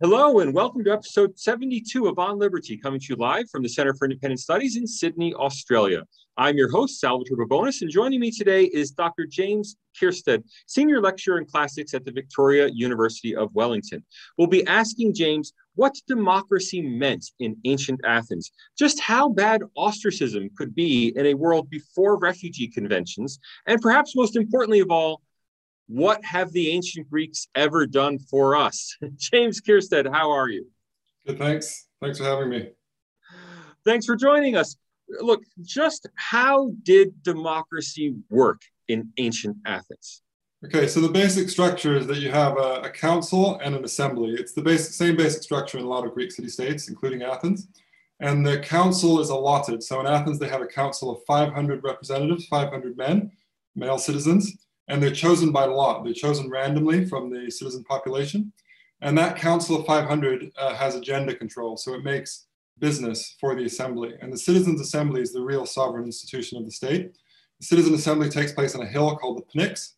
Hello 0.00 0.38
and 0.38 0.54
welcome 0.54 0.84
to 0.84 0.92
episode 0.92 1.36
72 1.36 2.06
of 2.06 2.20
On 2.20 2.38
Liberty, 2.38 2.76
coming 2.76 3.00
to 3.00 3.06
you 3.08 3.16
live 3.16 3.50
from 3.50 3.64
the 3.64 3.68
Center 3.68 3.92
for 3.94 4.04
Independent 4.04 4.38
Studies 4.38 4.76
in 4.76 4.86
Sydney, 4.86 5.34
Australia. 5.34 6.04
I'm 6.36 6.56
your 6.56 6.70
host, 6.70 7.00
Salvatore 7.00 7.36
Babones, 7.36 7.82
and 7.82 7.90
joining 7.90 8.20
me 8.20 8.30
today 8.30 8.66
is 8.66 8.92
Dr. 8.92 9.26
James 9.26 9.74
Kierstead, 10.00 10.44
Senior 10.68 11.00
Lecturer 11.00 11.38
in 11.38 11.46
Classics 11.46 11.94
at 11.94 12.04
the 12.04 12.12
Victoria 12.12 12.68
University 12.72 13.34
of 13.34 13.52
Wellington. 13.56 14.04
We'll 14.36 14.46
be 14.46 14.64
asking 14.68 15.14
James 15.14 15.52
what 15.74 15.96
democracy 16.06 16.80
meant 16.80 17.32
in 17.40 17.56
ancient 17.64 18.00
Athens, 18.04 18.52
just 18.78 19.00
how 19.00 19.30
bad 19.30 19.62
ostracism 19.76 20.48
could 20.56 20.76
be 20.76 21.08
in 21.16 21.26
a 21.26 21.34
world 21.34 21.68
before 21.70 22.20
refugee 22.20 22.68
conventions, 22.68 23.40
and 23.66 23.82
perhaps 23.82 24.14
most 24.14 24.36
importantly 24.36 24.78
of 24.78 24.92
all, 24.92 25.22
what 25.88 26.22
have 26.24 26.52
the 26.52 26.70
ancient 26.70 27.10
Greeks 27.10 27.48
ever 27.54 27.86
done 27.86 28.18
for 28.18 28.54
us? 28.54 28.96
James 29.16 29.60
Kierstead, 29.60 30.12
how 30.12 30.30
are 30.30 30.48
you? 30.48 30.66
Good, 31.26 31.38
thanks. 31.38 31.88
Thanks 32.00 32.18
for 32.18 32.24
having 32.24 32.50
me. 32.50 32.70
Thanks 33.84 34.06
for 34.06 34.14
joining 34.14 34.54
us. 34.54 34.76
Look, 35.20 35.42
just 35.62 36.06
how 36.14 36.70
did 36.82 37.22
democracy 37.22 38.14
work 38.28 38.60
in 38.88 39.10
ancient 39.16 39.56
Athens? 39.64 40.22
Okay, 40.64 40.86
so 40.86 41.00
the 41.00 41.08
basic 41.08 41.48
structure 41.48 41.96
is 41.96 42.06
that 42.08 42.18
you 42.18 42.30
have 42.30 42.58
a, 42.58 42.82
a 42.82 42.90
council 42.90 43.58
and 43.62 43.74
an 43.74 43.84
assembly. 43.84 44.32
It's 44.32 44.52
the 44.52 44.60
basic, 44.60 44.92
same 44.92 45.16
basic 45.16 45.42
structure 45.42 45.78
in 45.78 45.84
a 45.84 45.88
lot 45.88 46.04
of 46.04 46.12
Greek 46.12 46.32
city 46.32 46.48
states, 46.48 46.88
including 46.88 47.22
Athens. 47.22 47.68
And 48.20 48.44
the 48.44 48.58
council 48.58 49.20
is 49.20 49.30
allotted. 49.30 49.82
So 49.82 50.00
in 50.00 50.06
Athens, 50.06 50.38
they 50.38 50.48
have 50.48 50.60
a 50.60 50.66
council 50.66 51.10
of 51.10 51.22
500 51.26 51.82
representatives, 51.84 52.46
500 52.46 52.96
men, 52.96 53.30
male 53.76 53.98
citizens 53.98 54.56
and 54.88 55.02
they're 55.02 55.10
chosen 55.10 55.52
by 55.52 55.64
lot. 55.64 56.04
They're 56.04 56.12
chosen 56.12 56.50
randomly 56.50 57.04
from 57.04 57.30
the 57.30 57.50
citizen 57.50 57.84
population. 57.84 58.52
And 59.00 59.16
that 59.16 59.36
Council 59.36 59.76
of 59.76 59.86
500 59.86 60.50
uh, 60.56 60.74
has 60.74 60.94
agenda 60.94 61.34
control, 61.34 61.76
so 61.76 61.94
it 61.94 62.02
makes 62.02 62.46
business 62.78 63.36
for 63.40 63.54
the 63.54 63.64
assembly. 63.64 64.14
And 64.20 64.32
the 64.32 64.38
Citizens' 64.38 64.80
Assembly 64.80 65.20
is 65.20 65.32
the 65.32 65.42
real 65.42 65.66
sovereign 65.66 66.04
institution 66.04 66.58
of 66.58 66.64
the 66.64 66.70
state. 66.70 67.12
The 67.60 67.66
Citizen 67.66 67.94
Assembly 67.94 68.28
takes 68.28 68.52
place 68.52 68.74
on 68.74 68.82
a 68.82 68.86
hill 68.86 69.16
called 69.16 69.38
the 69.38 69.58
Pnyx, 69.58 69.92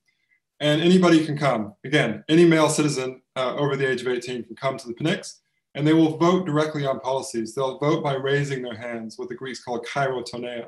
and 0.60 0.80
anybody 0.80 1.24
can 1.24 1.36
come. 1.36 1.74
Again, 1.84 2.24
any 2.28 2.44
male 2.44 2.68
citizen 2.68 3.22
uh, 3.36 3.54
over 3.56 3.76
the 3.76 3.88
age 3.88 4.02
of 4.02 4.08
18 4.08 4.44
can 4.44 4.56
come 4.56 4.76
to 4.76 4.86
the 4.86 4.94
Pnyx, 4.94 5.38
and 5.74 5.86
they 5.86 5.92
will 5.92 6.16
vote 6.16 6.46
directly 6.46 6.84
on 6.86 7.00
policies. 7.00 7.54
They'll 7.54 7.78
vote 7.78 8.02
by 8.02 8.14
raising 8.14 8.62
their 8.62 8.76
hands, 8.76 9.18
what 9.18 9.28
the 9.28 9.34
Greeks 9.34 9.62
call 9.62 9.82
cheirotonia. 9.82 10.66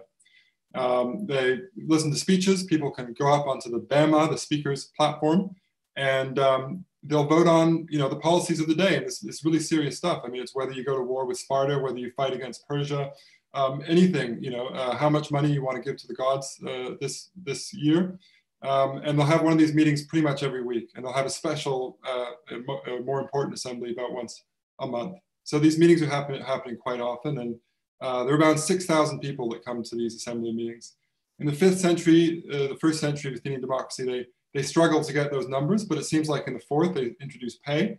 Um, 0.74 1.26
they 1.26 1.60
listen 1.76 2.10
to 2.10 2.16
speeches. 2.16 2.64
People 2.64 2.90
can 2.90 3.14
go 3.18 3.32
up 3.32 3.46
onto 3.46 3.70
the 3.70 3.80
BEMA, 3.80 4.30
the 4.30 4.38
speaker's 4.38 4.90
platform, 4.96 5.54
and 5.96 6.38
um, 6.38 6.84
they'll 7.02 7.26
vote 7.26 7.46
on 7.46 7.86
you 7.90 7.98
know 7.98 8.08
the 8.08 8.16
policies 8.16 8.60
of 8.60 8.68
the 8.68 8.74
day. 8.74 8.96
And 8.96 9.04
it's, 9.04 9.24
it's 9.24 9.44
really 9.44 9.60
serious 9.60 9.96
stuff. 9.96 10.22
I 10.24 10.28
mean, 10.28 10.42
it's 10.42 10.54
whether 10.54 10.72
you 10.72 10.84
go 10.84 10.96
to 10.96 11.02
war 11.02 11.26
with 11.26 11.38
Sparta, 11.38 11.78
whether 11.78 11.98
you 11.98 12.10
fight 12.16 12.32
against 12.32 12.66
Persia, 12.66 13.10
um, 13.54 13.82
anything. 13.86 14.42
You 14.42 14.50
know, 14.50 14.68
uh, 14.68 14.96
how 14.96 15.10
much 15.10 15.30
money 15.30 15.52
you 15.52 15.62
want 15.62 15.76
to 15.76 15.82
give 15.82 16.00
to 16.00 16.06
the 16.06 16.14
gods 16.14 16.58
uh, 16.66 16.90
this 17.00 17.30
this 17.44 17.72
year. 17.74 18.18
Um, 18.62 18.98
and 19.04 19.18
they'll 19.18 19.26
have 19.26 19.42
one 19.42 19.52
of 19.52 19.58
these 19.58 19.74
meetings 19.74 20.04
pretty 20.04 20.22
much 20.22 20.44
every 20.44 20.62
week, 20.62 20.90
and 20.94 21.04
they'll 21.04 21.12
have 21.12 21.26
a 21.26 21.30
special, 21.30 21.98
uh, 22.06 22.54
a, 22.54 23.00
more 23.00 23.20
important 23.20 23.54
assembly 23.54 23.90
about 23.90 24.12
once 24.12 24.44
a 24.80 24.86
month. 24.86 25.16
So 25.42 25.58
these 25.58 25.78
meetings 25.78 26.00
are 26.00 26.06
happen, 26.06 26.40
happening 26.40 26.76
quite 26.76 27.00
often, 27.00 27.38
and 27.38 27.56
uh, 28.03 28.25
there 28.25 28.34
are 28.34 28.36
about 28.36 28.58
6,000 28.58 29.20
people 29.20 29.48
that 29.50 29.64
come 29.64 29.83
to 29.83 29.95
these 29.95 30.17
assembly 30.17 30.53
meetings. 30.53 30.97
In 31.39 31.47
the 31.47 31.53
fifth 31.53 31.78
century, 31.78 32.45
uh, 32.53 32.69
the 32.69 32.78
first 32.81 33.00
century 33.00 33.31
of 33.31 33.39
Athenian 33.39 33.61
democracy, 33.61 34.05
they, 34.05 34.27
they 34.53 34.62
struggled 34.62 35.05
to 35.05 35.12
get 35.12 35.31
those 35.31 35.48
numbers, 35.48 35.84
but 35.84 35.98
it 35.98 36.05
seems 36.05 36.28
like 36.28 36.48
in 36.48 36.55
the 36.55 36.61
fourth, 36.61 36.95
they 36.95 37.14
introduced 37.20 37.62
pay 37.62 37.98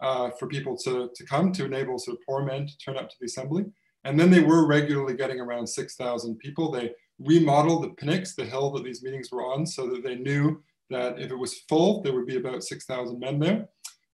uh, 0.00 0.30
for 0.30 0.46
people 0.46 0.76
to, 0.78 1.10
to 1.14 1.24
come 1.24 1.52
to 1.52 1.66
enable 1.66 1.98
sort 1.98 2.16
of 2.16 2.24
poor 2.26 2.42
men 2.42 2.66
to 2.66 2.78
turn 2.78 2.96
up 2.96 3.10
to 3.10 3.16
the 3.20 3.26
assembly. 3.26 3.66
And 4.04 4.18
then 4.18 4.30
they 4.30 4.40
were 4.40 4.66
regularly 4.66 5.14
getting 5.14 5.38
around 5.38 5.66
6,000 5.66 6.38
people. 6.38 6.70
They 6.70 6.92
remodeled 7.20 7.84
the 7.84 8.04
Pnyx, 8.04 8.34
the 8.34 8.44
hill 8.44 8.70
that 8.72 8.84
these 8.84 9.02
meetings 9.02 9.30
were 9.30 9.44
on, 9.44 9.66
so 9.66 9.86
that 9.90 10.02
they 10.02 10.16
knew 10.16 10.62
that 10.90 11.20
if 11.20 11.30
it 11.30 11.36
was 11.36 11.60
full, 11.68 12.02
there 12.02 12.14
would 12.14 12.26
be 12.26 12.36
about 12.36 12.64
6,000 12.64 13.18
men 13.20 13.38
there. 13.38 13.68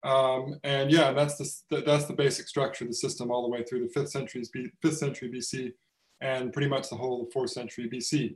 Um, 0.03 0.59
and 0.63 0.91
yeah, 0.91 1.13
that's 1.13 1.37
the, 1.69 1.81
that's 1.81 2.05
the 2.05 2.13
basic 2.13 2.47
structure 2.47 2.83
of 2.83 2.89
the 2.89 2.95
system 2.95 3.31
all 3.31 3.43
the 3.43 3.49
way 3.49 3.63
through 3.63 3.87
the 3.87 3.93
fifth 3.93 4.09
century, 4.09 4.43
fifth 4.81 4.97
century 4.97 5.29
BC 5.29 5.71
and 6.21 6.53
pretty 6.53 6.69
much 6.69 6.89
the 6.89 6.95
whole 6.95 7.23
of 7.23 7.31
fourth 7.31 7.51
century 7.51 7.89
BC. 7.89 8.35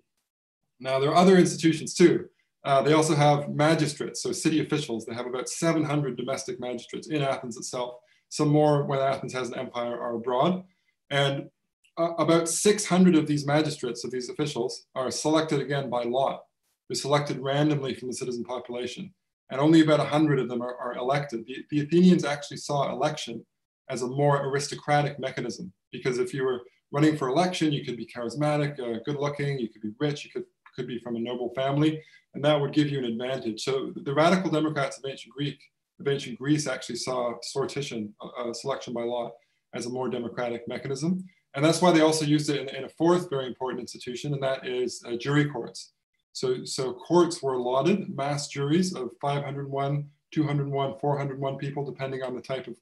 Now 0.80 1.00
there 1.00 1.10
are 1.10 1.16
other 1.16 1.38
institutions 1.38 1.94
too. 1.94 2.26
Uh, 2.64 2.82
they 2.82 2.94
also 2.94 3.16
have 3.16 3.50
magistrates, 3.50 4.22
so 4.22 4.32
city 4.32 4.60
officials. 4.60 5.06
They 5.06 5.14
have 5.14 5.26
about 5.26 5.48
700 5.48 6.18
domestic 6.18 6.60
magistrates 6.60 7.08
in 7.08 7.22
Athens 7.22 7.56
itself. 7.56 7.96
Some 8.30 8.50
more 8.50 8.84
when 8.84 9.00
Athens 9.00 9.34
has 9.34 9.50
an 9.50 9.58
empire 9.58 9.98
are 10.00 10.16
abroad. 10.16 10.64
And 11.10 11.50
uh, 11.98 12.14
about 12.18 12.50
600 12.50 13.16
of 13.16 13.26
these 13.26 13.46
magistrates, 13.46 14.04
of 14.04 14.12
these 14.12 14.30
officials, 14.30 14.86
are 14.96 15.10
selected 15.12 15.62
again 15.62 15.90
by 15.90 16.04
lot. 16.04 16.44
They're 16.90 16.96
selected 16.96 17.40
randomly 17.40 17.94
from 17.96 18.10
the 18.10 18.14
citizen 18.14 18.44
population 18.44 19.14
and 19.50 19.62
only 19.62 19.82
about 19.82 20.00
100 20.00 20.40
of 20.40 20.50
them 20.50 20.62
are, 20.62 20.76
are 20.78 20.96
elected. 20.98 21.46
The, 21.46 21.64
the, 21.70 21.82
Athenians 21.82 22.26
actually 22.26 22.58
saw 22.58 22.92
election 22.92 23.46
as 23.90 24.02
a 24.02 24.08
more 24.08 24.46
aristocratic 24.46 25.20
mechanism 25.20 25.72
because 25.92 26.20
if 26.20 26.34
you 26.34 26.44
were 26.44 26.62
running 26.92 27.18
for 27.18 27.30
election, 27.30 27.72
you 27.72 27.86
could 27.86 27.98
be 27.98 28.06
charismatic, 28.06 28.80
uh, 28.80 29.00
good 29.06 29.18
looking, 29.18 29.60
you 29.60 29.70
could 29.70 29.82
be 29.82 29.92
rich, 30.00 30.26
you 30.26 30.32
could, 30.32 30.46
could 30.76 30.88
be 30.88 31.00
from 31.00 31.16
a 31.16 31.20
noble 31.20 31.52
family, 31.56 32.02
and 32.34 32.44
that 32.44 32.60
would 32.60 32.74
give 32.74 32.90
you 32.90 33.00
an 33.00 33.06
advantage. 33.06 33.64
So 33.64 33.94
the 33.96 34.14
radical 34.14 34.52
Democrats 34.52 34.98
of 34.98 35.10
ancient 35.10 35.34
Greek, 35.34 35.60
of 36.00 36.08
ancient 36.08 36.38
Greece 36.38 36.68
actually 36.68 36.98
saw 36.98 37.34
sortition, 37.56 38.12
uh, 38.22 38.50
uh, 38.50 38.54
selection 38.54 38.94
by 38.94 39.04
lot, 39.04 39.32
as 39.74 39.86
a 39.86 39.90
more 39.90 40.10
democratic 40.10 40.68
mechanism. 40.68 41.24
And 41.56 41.64
that's 41.64 41.82
why 41.82 41.92
they 41.92 42.02
also 42.02 42.26
used 42.26 42.50
it 42.50 42.62
in, 42.62 42.76
in 42.76 42.84
a 42.86 42.90
fourth 42.90 43.30
very 43.30 43.48
important 43.48 43.80
institution, 43.80 44.34
and 44.34 44.44
that 44.44 44.68
is 44.68 45.04
uh, 45.08 45.16
jury 45.16 45.46
courts. 45.50 45.94
So, 46.38 46.64
so 46.66 46.94
courts 46.94 47.42
were 47.42 47.56
allotted 47.56 48.16
mass 48.16 48.48
juries 48.48 48.94
of 48.94 49.10
501, 49.20 50.08
201, 50.32 51.00
401 51.00 51.58
people, 51.58 51.84
depending 51.84 52.22
on 52.22 52.36
the 52.36 52.42
type 52.42 52.68
of, 52.68 52.76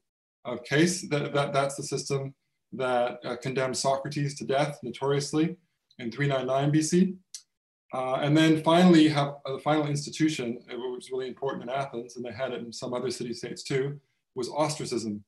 of 0.43 0.65
case. 0.65 1.07
That, 1.07 1.33
that, 1.33 1.53
that's 1.53 1.75
the 1.75 1.83
system 1.83 2.35
that 2.73 3.19
uh, 3.23 3.37
condemned 3.37 3.77
Socrates 3.77 4.35
to 4.39 4.45
death 4.45 4.79
notoriously 4.83 5.55
in 5.99 6.11
399 6.11 6.71
BC. 6.73 7.15
Uh, 7.93 8.15
and 8.15 8.35
then 8.35 8.61
finally, 8.61 9.03
you 9.03 9.11
have 9.11 9.35
uh, 9.45 9.53
the 9.53 9.59
final 9.59 9.87
institution, 9.87 10.59
uh, 10.69 10.75
which 10.75 11.05
was 11.05 11.11
really 11.11 11.29
important 11.29 11.63
in 11.63 11.69
Athens, 11.69 12.17
and 12.17 12.25
they 12.25 12.33
had 12.33 12.51
it 12.51 12.59
in 12.59 12.73
some 12.73 12.93
other 12.93 13.09
city 13.09 13.33
states 13.33 13.63
too, 13.63 13.97
was 14.35 14.49
ostracism. 14.49 15.23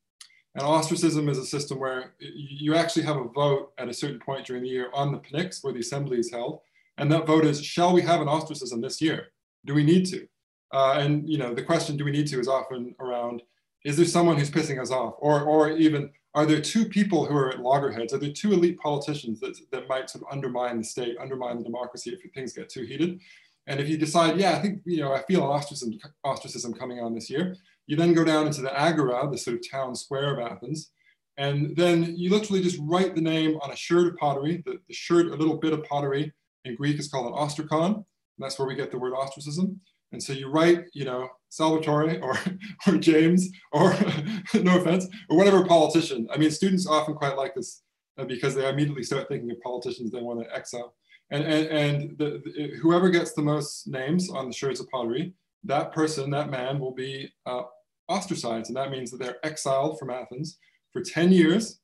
And 0.55 0.65
ostracism 0.65 1.29
is 1.29 1.37
a 1.37 1.45
system 1.45 1.79
where 1.79 2.15
you 2.19 2.75
actually 2.75 3.03
have 3.03 3.15
a 3.15 3.29
vote 3.29 3.71
at 3.77 3.87
a 3.87 3.93
certain 3.93 4.19
point 4.19 4.47
during 4.47 4.63
the 4.63 4.69
year 4.69 4.89
on 4.93 5.13
the 5.13 5.19
Pnyx, 5.19 5.63
where 5.63 5.71
the 5.71 5.79
assembly 5.79 6.19
is 6.19 6.29
held, 6.29 6.59
and 6.97 7.11
that 7.11 7.27
vote 7.27 7.45
is, 7.45 7.63
shall 7.63 7.93
we 7.93 8.01
have 8.01 8.21
an 8.21 8.27
ostracism 8.27 8.81
this 8.81 9.01
year? 9.01 9.27
Do 9.65 9.73
we 9.73 9.83
need 9.83 10.05
to? 10.07 10.27
Uh, 10.73 10.95
and 10.99 11.29
you 11.29 11.37
know, 11.37 11.53
the 11.53 11.63
question, 11.63 11.97
do 11.97 12.05
we 12.05 12.11
need 12.11 12.27
to, 12.27 12.39
is 12.39 12.47
often 12.47 12.95
around, 12.99 13.41
is 13.85 13.97
there 13.97 14.05
someone 14.05 14.37
who's 14.37 14.51
pissing 14.51 14.81
us 14.81 14.91
off? 14.91 15.15
Or, 15.19 15.43
or 15.43 15.71
even, 15.71 16.09
are 16.33 16.45
there 16.45 16.61
two 16.61 16.85
people 16.85 17.25
who 17.25 17.35
are 17.35 17.49
at 17.49 17.59
loggerheads? 17.59 18.13
Are 18.13 18.17
there 18.17 18.31
two 18.31 18.53
elite 18.53 18.79
politicians 18.79 19.39
that, 19.39 19.57
that 19.71 19.87
might 19.87 20.09
sort 20.09 20.23
of 20.23 20.31
undermine 20.31 20.77
the 20.77 20.83
state, 20.83 21.15
undermine 21.19 21.57
the 21.57 21.63
democracy 21.63 22.11
if 22.11 22.33
things 22.33 22.53
get 22.53 22.69
too 22.69 22.83
heated? 22.83 23.19
And 23.67 23.79
if 23.79 23.89
you 23.89 23.97
decide, 23.97 24.37
yeah, 24.37 24.55
I 24.55 24.61
think, 24.61 24.81
you 24.85 25.01
know, 25.01 25.13
I 25.13 25.21
feel 25.23 25.43
an 25.43 25.49
ostracism, 25.49 25.97
ostracism 26.23 26.73
coming 26.73 26.99
on 26.99 27.13
this 27.13 27.29
year, 27.29 27.55
you 27.85 27.95
then 27.95 28.13
go 28.13 28.23
down 28.23 28.47
into 28.47 28.61
the 28.61 28.77
agora, 28.77 29.29
the 29.29 29.37
sort 29.37 29.57
of 29.57 29.69
town 29.69 29.95
square 29.95 30.33
of 30.33 30.51
Athens, 30.51 30.91
and 31.37 31.75
then 31.75 32.15
you 32.17 32.29
literally 32.29 32.61
just 32.61 32.79
write 32.81 33.15
the 33.15 33.21
name 33.21 33.57
on 33.61 33.71
a 33.71 33.75
sherd 33.75 34.07
of 34.07 34.17
pottery, 34.17 34.63
the, 34.65 34.79
the 34.87 34.93
sherd, 34.93 35.27
a 35.27 35.35
little 35.35 35.57
bit 35.57 35.73
of 35.73 35.83
pottery, 35.83 36.33
in 36.67 36.75
Greek 36.75 36.99
is 36.99 37.07
called 37.07 37.27
an 37.27 37.33
ostracon. 37.33 37.95
And 37.95 38.05
that's 38.39 38.59
where 38.59 38.67
we 38.67 38.75
get 38.75 38.91
the 38.91 38.99
word 38.99 39.13
ostracism. 39.13 39.79
And 40.11 40.21
so 40.21 40.33
you 40.33 40.49
write, 40.49 40.85
you 40.93 41.05
know, 41.05 41.27
Salvatore 41.49 42.19
or, 42.21 42.37
or 42.87 42.97
James 42.97 43.49
or 43.71 43.91
no 44.53 44.79
offense, 44.79 45.07
or 45.29 45.37
whatever 45.37 45.65
politician. 45.65 46.27
I 46.31 46.37
mean, 46.37 46.51
students 46.51 46.87
often 46.87 47.15
quite 47.15 47.35
like 47.35 47.55
this 47.55 47.81
uh, 48.17 48.25
because 48.25 48.55
they 48.55 48.67
immediately 48.67 49.03
start 49.03 49.27
thinking 49.27 49.51
of 49.51 49.61
politicians 49.61 50.11
they 50.11 50.21
want 50.21 50.41
to 50.41 50.55
exile. 50.55 50.95
And, 51.29 51.43
and, 51.43 51.67
and 51.67 52.17
the, 52.17 52.41
the, 52.45 52.77
whoever 52.81 53.09
gets 53.09 53.33
the 53.33 53.41
most 53.41 53.87
names 53.87 54.29
on 54.29 54.47
the 54.47 54.53
sherds 54.53 54.79
of 54.79 54.89
pottery, 54.89 55.33
that 55.65 55.91
person, 55.91 56.29
that 56.31 56.49
man 56.49 56.79
will 56.79 56.93
be 56.93 57.29
uh, 57.45 57.63
ostracized. 58.07 58.69
And 58.69 58.77
that 58.77 58.91
means 58.91 59.11
that 59.11 59.17
they're 59.17 59.45
exiled 59.45 59.99
from 59.99 60.09
Athens 60.09 60.57
for 60.93 61.01
10 61.01 61.33
years 61.33 61.81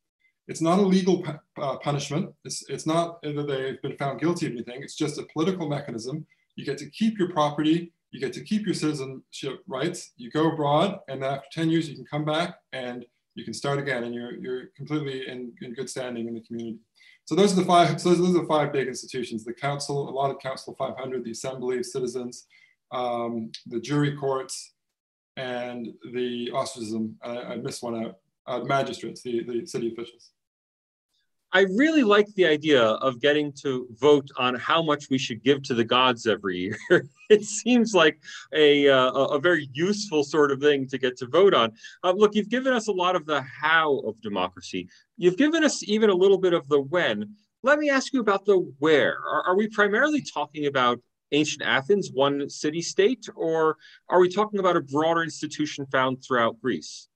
it's 0.47 0.61
not 0.61 0.79
a 0.79 0.81
legal 0.81 1.25
uh, 1.57 1.77
punishment. 1.77 2.33
It's, 2.43 2.63
it's 2.69 2.85
not 2.85 3.21
that 3.21 3.47
they've 3.47 3.81
been 3.81 3.97
found 3.97 4.19
guilty 4.19 4.47
of 4.47 4.51
anything. 4.51 4.83
It's 4.83 4.95
just 4.95 5.17
a 5.17 5.25
political 5.33 5.69
mechanism. 5.69 6.25
You 6.55 6.65
get 6.65 6.77
to 6.79 6.89
keep 6.89 7.17
your 7.17 7.31
property. 7.31 7.93
You 8.11 8.19
get 8.19 8.33
to 8.33 8.43
keep 8.43 8.65
your 8.65 8.75
citizenship 8.75 9.63
rights. 9.67 10.11
You 10.17 10.29
go 10.29 10.51
abroad, 10.51 10.99
and 11.07 11.23
after 11.23 11.47
10 11.53 11.69
years, 11.69 11.89
you 11.89 11.95
can 11.95 12.05
come 12.05 12.25
back 12.25 12.57
and 12.71 13.05
you 13.35 13.43
can 13.43 13.53
start 13.53 13.79
again, 13.79 14.03
and 14.03 14.13
you're, 14.13 14.33
you're 14.33 14.65
completely 14.77 15.27
in, 15.27 15.53
in 15.61 15.73
good 15.73 15.89
standing 15.89 16.27
in 16.27 16.35
the 16.35 16.41
community. 16.41 16.77
So 17.25 17.35
those 17.35 17.53
are 17.53 17.61
the 17.61 17.65
five. 17.65 17.99
So 17.99 18.13
those 18.13 18.35
are 18.35 18.41
the 18.41 18.47
five 18.47 18.73
big 18.73 18.87
institutions: 18.87 19.43
the 19.43 19.53
council, 19.53 20.09
a 20.09 20.11
lot 20.11 20.29
of 20.29 20.39
Council 20.39 20.75
500, 20.77 21.23
the 21.23 21.31
Assembly 21.31 21.77
of 21.77 21.85
Citizens, 21.85 22.47
um, 22.91 23.51
the 23.67 23.79
jury 23.79 24.15
courts, 24.15 24.73
and 25.37 25.87
the 26.13 26.51
ostracism. 26.53 27.15
I, 27.23 27.37
I 27.37 27.55
missed 27.55 27.81
one 27.81 28.03
out, 28.03 28.17
uh, 28.47 28.59
magistrates, 28.59 29.21
the, 29.21 29.43
the 29.43 29.65
city 29.65 29.91
officials. 29.91 30.31
I 31.55 31.67
really 31.75 32.03
like 32.03 32.27
the 32.33 32.47
idea 32.47 32.81
of 32.81 33.21
getting 33.21 33.53
to 33.61 33.87
vote 33.99 34.27
on 34.37 34.55
how 34.55 34.81
much 34.81 35.11
we 35.11 35.19
should 35.19 35.43
give 35.43 35.61
to 35.63 35.75
the 35.75 35.83
gods 35.83 36.25
every 36.25 36.57
year. 36.57 36.77
it 37.29 37.43
seems 37.43 37.93
like 37.93 38.19
a, 38.55 38.89
uh, 38.89 39.11
a 39.11 39.39
very 39.39 39.69
useful 39.71 40.23
sort 40.23 40.51
of 40.51 40.59
thing 40.59 40.87
to 40.87 40.97
get 40.97 41.15
to 41.17 41.27
vote 41.27 41.53
on. 41.53 41.71
Uh, 42.03 42.11
look, 42.11 42.33
you've 42.33 42.49
given 42.49 42.73
us 42.73 42.87
a 42.87 42.91
lot 42.91 43.15
of 43.15 43.27
the 43.27 43.41
how 43.41 43.99
of 43.99 44.19
democracy. 44.21 44.89
You've 45.17 45.37
given 45.37 45.63
us 45.63 45.83
even 45.83 46.09
a 46.09 46.15
little 46.15 46.39
bit 46.39 46.53
of 46.53 46.67
the 46.69 46.81
when. 46.81 47.35
Let 47.61 47.77
me 47.77 47.91
ask 47.91 48.13
you 48.13 48.19
about 48.19 48.45
the 48.45 48.57
where. 48.79 49.19
Are, 49.19 49.43
are 49.49 49.55
we 49.55 49.67
primarily 49.67 50.23
talking 50.23 50.65
about 50.65 50.99
ancient 51.33 51.61
Athens, 51.61 52.09
one 52.11 52.49
city 52.49 52.81
state, 52.81 53.27
or 53.35 53.77
are 54.09 54.19
we 54.19 54.27
talking 54.27 54.59
about 54.59 54.75
a 54.75 54.81
broader 54.81 55.21
institution 55.21 55.85
found 55.91 56.23
throughout 56.23 56.59
Greece? 56.59 57.09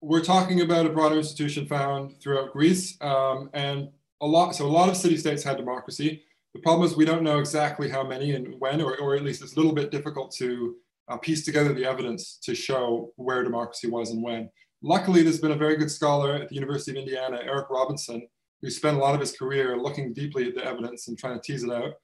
We're 0.00 0.22
talking 0.22 0.60
about 0.60 0.86
a 0.86 0.90
broader 0.90 1.16
institution 1.16 1.66
found 1.66 2.20
throughout 2.20 2.52
Greece, 2.52 2.96
um, 3.00 3.50
and 3.52 3.88
a 4.20 4.26
lot. 4.26 4.54
So 4.54 4.66
a 4.66 4.68
lot 4.68 4.88
of 4.88 4.96
city-states 4.96 5.42
had 5.42 5.56
democracy. 5.56 6.22
The 6.54 6.60
problem 6.60 6.86
is 6.86 6.96
we 6.96 7.04
don't 7.04 7.22
know 7.22 7.38
exactly 7.38 7.88
how 7.88 8.04
many 8.04 8.32
and 8.34 8.54
when, 8.58 8.80
or, 8.80 8.96
or 8.98 9.14
at 9.14 9.22
least 9.22 9.42
it's 9.42 9.54
a 9.54 9.56
little 9.56 9.74
bit 9.74 9.90
difficult 9.90 10.32
to 10.36 10.76
uh, 11.08 11.16
piece 11.16 11.44
together 11.44 11.72
the 11.72 11.84
evidence 11.84 12.38
to 12.42 12.54
show 12.54 13.12
where 13.16 13.42
democracy 13.42 13.88
was 13.88 14.10
and 14.10 14.22
when. 14.22 14.50
Luckily, 14.82 15.22
there's 15.22 15.40
been 15.40 15.52
a 15.52 15.56
very 15.56 15.76
good 15.76 15.90
scholar 15.90 16.34
at 16.34 16.48
the 16.48 16.54
University 16.54 16.92
of 16.92 16.96
Indiana, 16.98 17.40
Eric 17.42 17.70
Robinson, 17.70 18.26
who 18.62 18.70
spent 18.70 18.96
a 18.96 19.00
lot 19.00 19.14
of 19.14 19.20
his 19.20 19.36
career 19.36 19.76
looking 19.76 20.12
deeply 20.12 20.48
at 20.48 20.54
the 20.54 20.64
evidence 20.64 21.08
and 21.08 21.18
trying 21.18 21.34
to 21.34 21.40
tease 21.40 21.64
it 21.64 21.70
out. 21.70 21.94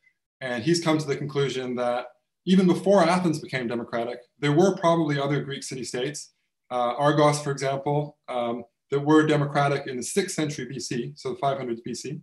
And 0.40 0.62
he's 0.62 0.82
come 0.82 0.98
to 0.98 1.06
the 1.06 1.16
conclusion 1.16 1.74
that 1.76 2.06
even 2.46 2.66
before 2.66 3.02
Athens 3.02 3.38
became 3.38 3.66
democratic, 3.66 4.18
there 4.38 4.52
were 4.52 4.76
probably 4.76 5.18
other 5.18 5.42
Greek 5.42 5.62
city-states 5.62 6.33
uh, 6.74 6.94
Argos, 6.98 7.40
for 7.40 7.52
example, 7.52 8.18
um, 8.28 8.64
that 8.90 8.98
were 8.98 9.24
democratic 9.24 9.86
in 9.86 9.96
the 9.96 10.02
6th 10.02 10.32
century 10.32 10.66
BC, 10.66 11.16
so 11.16 11.30
the 11.30 11.36
500s 11.36 11.78
BC, 11.86 12.20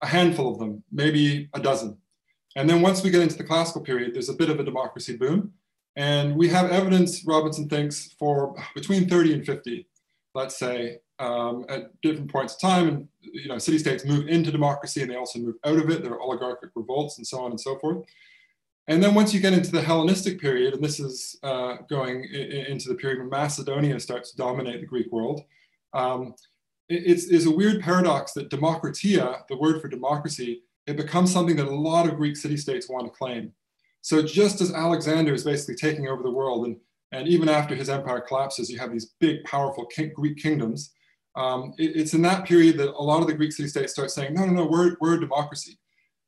a 0.00 0.06
handful 0.06 0.50
of 0.50 0.58
them, 0.58 0.82
maybe 0.90 1.50
a 1.52 1.60
dozen. 1.60 1.98
And 2.56 2.68
then 2.68 2.80
once 2.80 3.02
we 3.02 3.10
get 3.10 3.20
into 3.20 3.36
the 3.36 3.44
classical 3.44 3.82
period, 3.82 4.14
there's 4.14 4.30
a 4.30 4.34
bit 4.34 4.48
of 4.48 4.58
a 4.58 4.64
democracy 4.64 5.14
boom. 5.16 5.52
And 5.94 6.36
we 6.36 6.48
have 6.48 6.70
evidence, 6.70 7.22
Robinson 7.26 7.68
thinks, 7.68 8.14
for 8.18 8.54
between 8.74 9.10
30 9.10 9.34
and 9.34 9.44
50, 9.44 9.86
let's 10.34 10.58
say, 10.58 10.98
um, 11.18 11.66
at 11.68 12.00
different 12.00 12.32
points 12.32 12.54
of 12.54 12.60
time. 12.60 12.88
And 12.88 13.08
you 13.20 13.48
know, 13.48 13.58
city-states 13.58 14.06
move 14.06 14.26
into 14.26 14.50
democracy 14.50 15.02
and 15.02 15.10
they 15.10 15.16
also 15.16 15.38
move 15.38 15.56
out 15.66 15.78
of 15.78 15.90
it. 15.90 16.02
There 16.02 16.12
are 16.12 16.22
oligarchic 16.22 16.70
revolts 16.74 17.18
and 17.18 17.26
so 17.26 17.40
on 17.42 17.50
and 17.50 17.60
so 17.60 17.78
forth. 17.78 18.06
And 18.88 19.02
then 19.02 19.14
once 19.14 19.32
you 19.32 19.40
get 19.40 19.52
into 19.52 19.70
the 19.70 19.82
Hellenistic 19.82 20.40
period, 20.40 20.74
and 20.74 20.82
this 20.82 20.98
is 20.98 21.38
uh, 21.42 21.76
going 21.88 22.24
into 22.24 22.88
the 22.88 22.96
period 22.96 23.20
when 23.20 23.30
Macedonia 23.30 24.00
starts 24.00 24.32
to 24.32 24.36
dominate 24.36 24.80
the 24.80 24.86
Greek 24.86 25.10
world, 25.12 25.42
um, 25.94 26.34
it's, 26.88 27.26
it's, 27.26 27.46
a 27.46 27.50
weird 27.50 27.80
paradox 27.80 28.32
that 28.32 28.50
demokratia, 28.50 29.46
the 29.48 29.56
word 29.56 29.80
for 29.80 29.88
democracy, 29.88 30.62
it 30.86 30.96
becomes 30.96 31.32
something 31.32 31.56
that 31.56 31.68
a 31.68 31.74
lot 31.74 32.08
of 32.08 32.16
Greek 32.16 32.36
city-states 32.36 32.88
want 32.88 33.06
to 33.06 33.10
claim. 33.10 33.52
So 34.00 34.20
just 34.20 34.60
as 34.60 34.72
Alexander 34.72 35.32
is 35.32 35.44
basically 35.44 35.76
taking 35.76 36.08
over 36.08 36.22
the 36.22 36.30
world, 36.30 36.66
and, 36.66 36.76
and 37.12 37.28
even 37.28 37.48
after 37.48 37.74
his 37.74 37.88
empire 37.88 38.20
collapses, 38.20 38.68
you 38.68 38.78
have 38.78 38.90
these 38.90 39.12
big, 39.20 39.44
powerful 39.44 39.86
king, 39.86 40.12
Greek 40.14 40.38
kingdoms. 40.38 40.92
Um, 41.36 41.72
it, 41.78 41.96
it's 41.96 42.14
in 42.14 42.22
that 42.22 42.44
period 42.46 42.78
that 42.78 42.90
a 42.90 43.02
lot 43.02 43.20
of 43.20 43.28
the 43.28 43.34
Greek 43.34 43.52
city-states 43.52 43.92
start 43.92 44.10
saying, 44.10 44.34
no, 44.34 44.44
no, 44.44 44.52
no, 44.52 44.66
we're, 44.66 44.96
we're 45.00 45.14
a 45.14 45.20
democracy. 45.20 45.78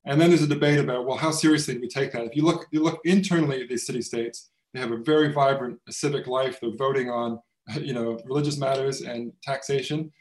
And 0.07 0.21
then 0.21 0.29
there's 0.31 0.43
a 0.43 0.47
debate 0.47 0.79
about, 0.79 1.07
well, 1.07 1.17
how 1.17 1.31
seriously 1.31 1.75
do 1.75 1.81
we 1.81 1.89
take 1.89 2.13
that? 2.13 2.25
If 2.25 2.37
you 2.37 2.45
look, 2.45 2.67
you 2.71 2.83
look 2.83 3.01
internally 3.05 3.63
at 3.63 3.69
these 3.69 3.87
city 3.87 4.03
states, 4.03 4.51
they 4.73 4.81
have 4.81 4.93
a 4.93 4.99
very 4.99 5.33
vibrant 5.33 5.79
civic 5.89 6.27
life. 6.27 6.59
They're 6.61 6.77
voting 6.77 7.09
on, 7.09 7.39
you 7.81 7.95
know, 7.95 8.19
religious 8.27 8.59
matters 8.59 9.01
and 9.01 9.33
taxation. 9.43 10.13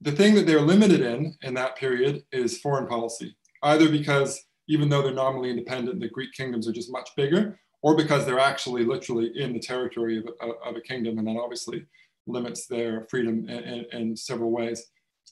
The 0.00 0.12
thing 0.12 0.34
that 0.34 0.46
they're 0.46 0.60
limited 0.60 1.00
in 1.00 1.34
in 1.42 1.54
that 1.54 1.76
period 1.76 2.22
is 2.32 2.58
foreign 2.58 2.86
policy, 2.86 3.36
either 3.62 3.88
because 3.88 4.44
even 4.68 4.88
though 4.88 5.02
they're 5.02 5.14
nominally 5.14 5.50
independent, 5.50 6.00
the 6.00 6.08
Greek 6.08 6.32
kingdoms 6.34 6.68
are 6.68 6.72
just 6.72 6.92
much 6.92 7.08
bigger, 7.16 7.58
or 7.82 7.96
because 7.96 8.26
they're 8.26 8.38
actually 8.38 8.84
literally 8.84 9.32
in 9.36 9.52
the 9.54 9.58
territory 9.58 10.18
of, 10.18 10.28
of, 10.40 10.50
of 10.64 10.76
a 10.76 10.80
kingdom, 10.80 11.18
and 11.18 11.26
that 11.26 11.40
obviously 11.40 11.86
limits 12.26 12.66
their 12.66 13.06
freedom 13.10 13.48
in, 13.48 13.58
in, 13.64 13.86
in 13.92 14.16
several 14.16 14.50
ways. 14.50 14.84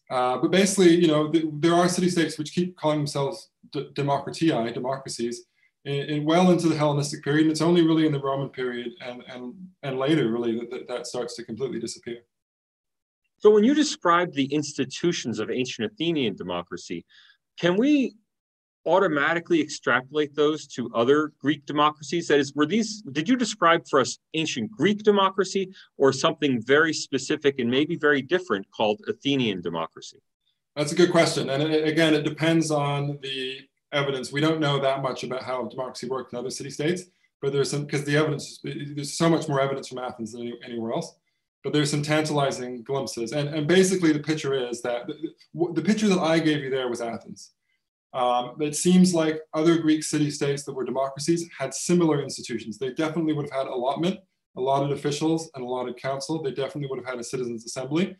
Uh, 0.08 0.38
but 0.38 0.50
basically, 0.50 0.94
you 0.94 1.08
know, 1.08 1.30
th 1.30 1.44
there 1.64 1.74
are 1.74 1.88
city-states 1.88 2.38
which 2.38 2.52
keep 2.52 2.76
calling 2.76 2.98
themselves 2.98 3.50
democratiae, 3.72 4.72
democracies, 4.72 5.46
in, 5.84 6.02
in, 6.12 6.24
well 6.24 6.50
into 6.50 6.68
the 6.68 6.76
Hellenistic 6.76 7.22
period. 7.24 7.42
And 7.42 7.50
it's 7.50 7.60
only 7.60 7.82
really 7.82 8.06
in 8.06 8.12
the 8.12 8.20
Roman 8.20 8.48
period 8.48 8.92
and, 9.04 9.22
and, 9.32 9.54
and 9.82 9.98
later, 9.98 10.30
really, 10.30 10.52
that, 10.70 10.86
that 10.88 11.06
starts 11.06 11.34
to 11.36 11.44
completely 11.44 11.80
disappear. 11.80 12.20
So 13.38 13.50
when 13.50 13.64
you 13.64 13.74
describe 13.74 14.32
the 14.32 14.46
institutions 14.46 15.38
of 15.38 15.50
ancient 15.50 15.90
Athenian 15.92 16.36
democracy, 16.36 17.04
can 17.58 17.76
we 17.76 18.14
automatically 18.86 19.60
extrapolate 19.60 20.34
those 20.34 20.66
to 20.68 20.90
other 20.94 21.32
Greek 21.40 21.66
democracies? 21.66 22.28
That 22.28 22.38
is, 22.38 22.54
were 22.54 22.66
these, 22.66 23.02
did 23.02 23.28
you 23.28 23.36
describe 23.36 23.86
for 23.88 24.00
us 24.00 24.18
ancient 24.34 24.70
Greek 24.70 25.02
democracy 25.02 25.74
or 25.96 26.12
something 26.12 26.62
very 26.62 26.92
specific 26.92 27.58
and 27.58 27.70
maybe 27.70 27.96
very 27.96 28.22
different 28.22 28.70
called 28.70 29.00
Athenian 29.08 29.60
democracy? 29.60 30.20
That's 30.76 30.92
a 30.92 30.94
good 30.94 31.10
question. 31.10 31.50
And 31.50 31.62
it, 31.62 31.88
again, 31.88 32.14
it 32.14 32.22
depends 32.22 32.70
on 32.70 33.18
the 33.22 33.60
evidence. 33.92 34.32
We 34.32 34.40
don't 34.40 34.60
know 34.60 34.78
that 34.78 35.02
much 35.02 35.24
about 35.24 35.42
how 35.42 35.64
democracy 35.64 36.06
worked 36.08 36.32
in 36.32 36.38
other 36.38 36.50
city 36.50 36.70
states, 36.70 37.04
but 37.40 37.52
there's 37.52 37.70
some, 37.70 37.84
because 37.84 38.04
the 38.04 38.16
evidence, 38.16 38.60
there's 38.62 39.14
so 39.14 39.28
much 39.28 39.48
more 39.48 39.60
evidence 39.60 39.88
from 39.88 39.98
Athens 39.98 40.32
than 40.32 40.42
any, 40.42 40.54
anywhere 40.64 40.92
else. 40.92 41.16
But 41.64 41.72
there's 41.72 41.90
some 41.90 42.02
tantalizing 42.02 42.84
glimpses. 42.84 43.32
And, 43.32 43.48
and 43.48 43.66
basically, 43.66 44.12
the 44.12 44.20
picture 44.20 44.54
is 44.54 44.82
that 44.82 45.08
the, 45.08 45.72
the 45.72 45.82
picture 45.82 46.08
that 46.08 46.20
I 46.20 46.38
gave 46.38 46.62
you 46.62 46.70
there 46.70 46.88
was 46.88 47.00
Athens. 47.00 47.54
Um, 48.12 48.56
it 48.60 48.76
seems 48.76 49.12
like 49.12 49.40
other 49.52 49.78
Greek 49.78 50.02
city 50.02 50.30
states 50.30 50.62
that 50.64 50.72
were 50.72 50.84
democracies 50.84 51.48
had 51.58 51.74
similar 51.74 52.22
institutions. 52.22 52.78
They 52.78 52.92
definitely 52.92 53.34
would 53.34 53.50
have 53.50 53.66
had 53.66 53.66
allotment, 53.66 54.18
allotted 54.56 54.92
officials, 54.92 55.50
and 55.54 55.64
allotted 55.64 55.96
council. 55.96 56.42
They 56.42 56.52
definitely 56.52 56.88
would 56.88 56.98
have 56.98 57.08
had 57.08 57.18
a 57.18 57.24
citizens' 57.24 57.66
assembly 57.66 58.16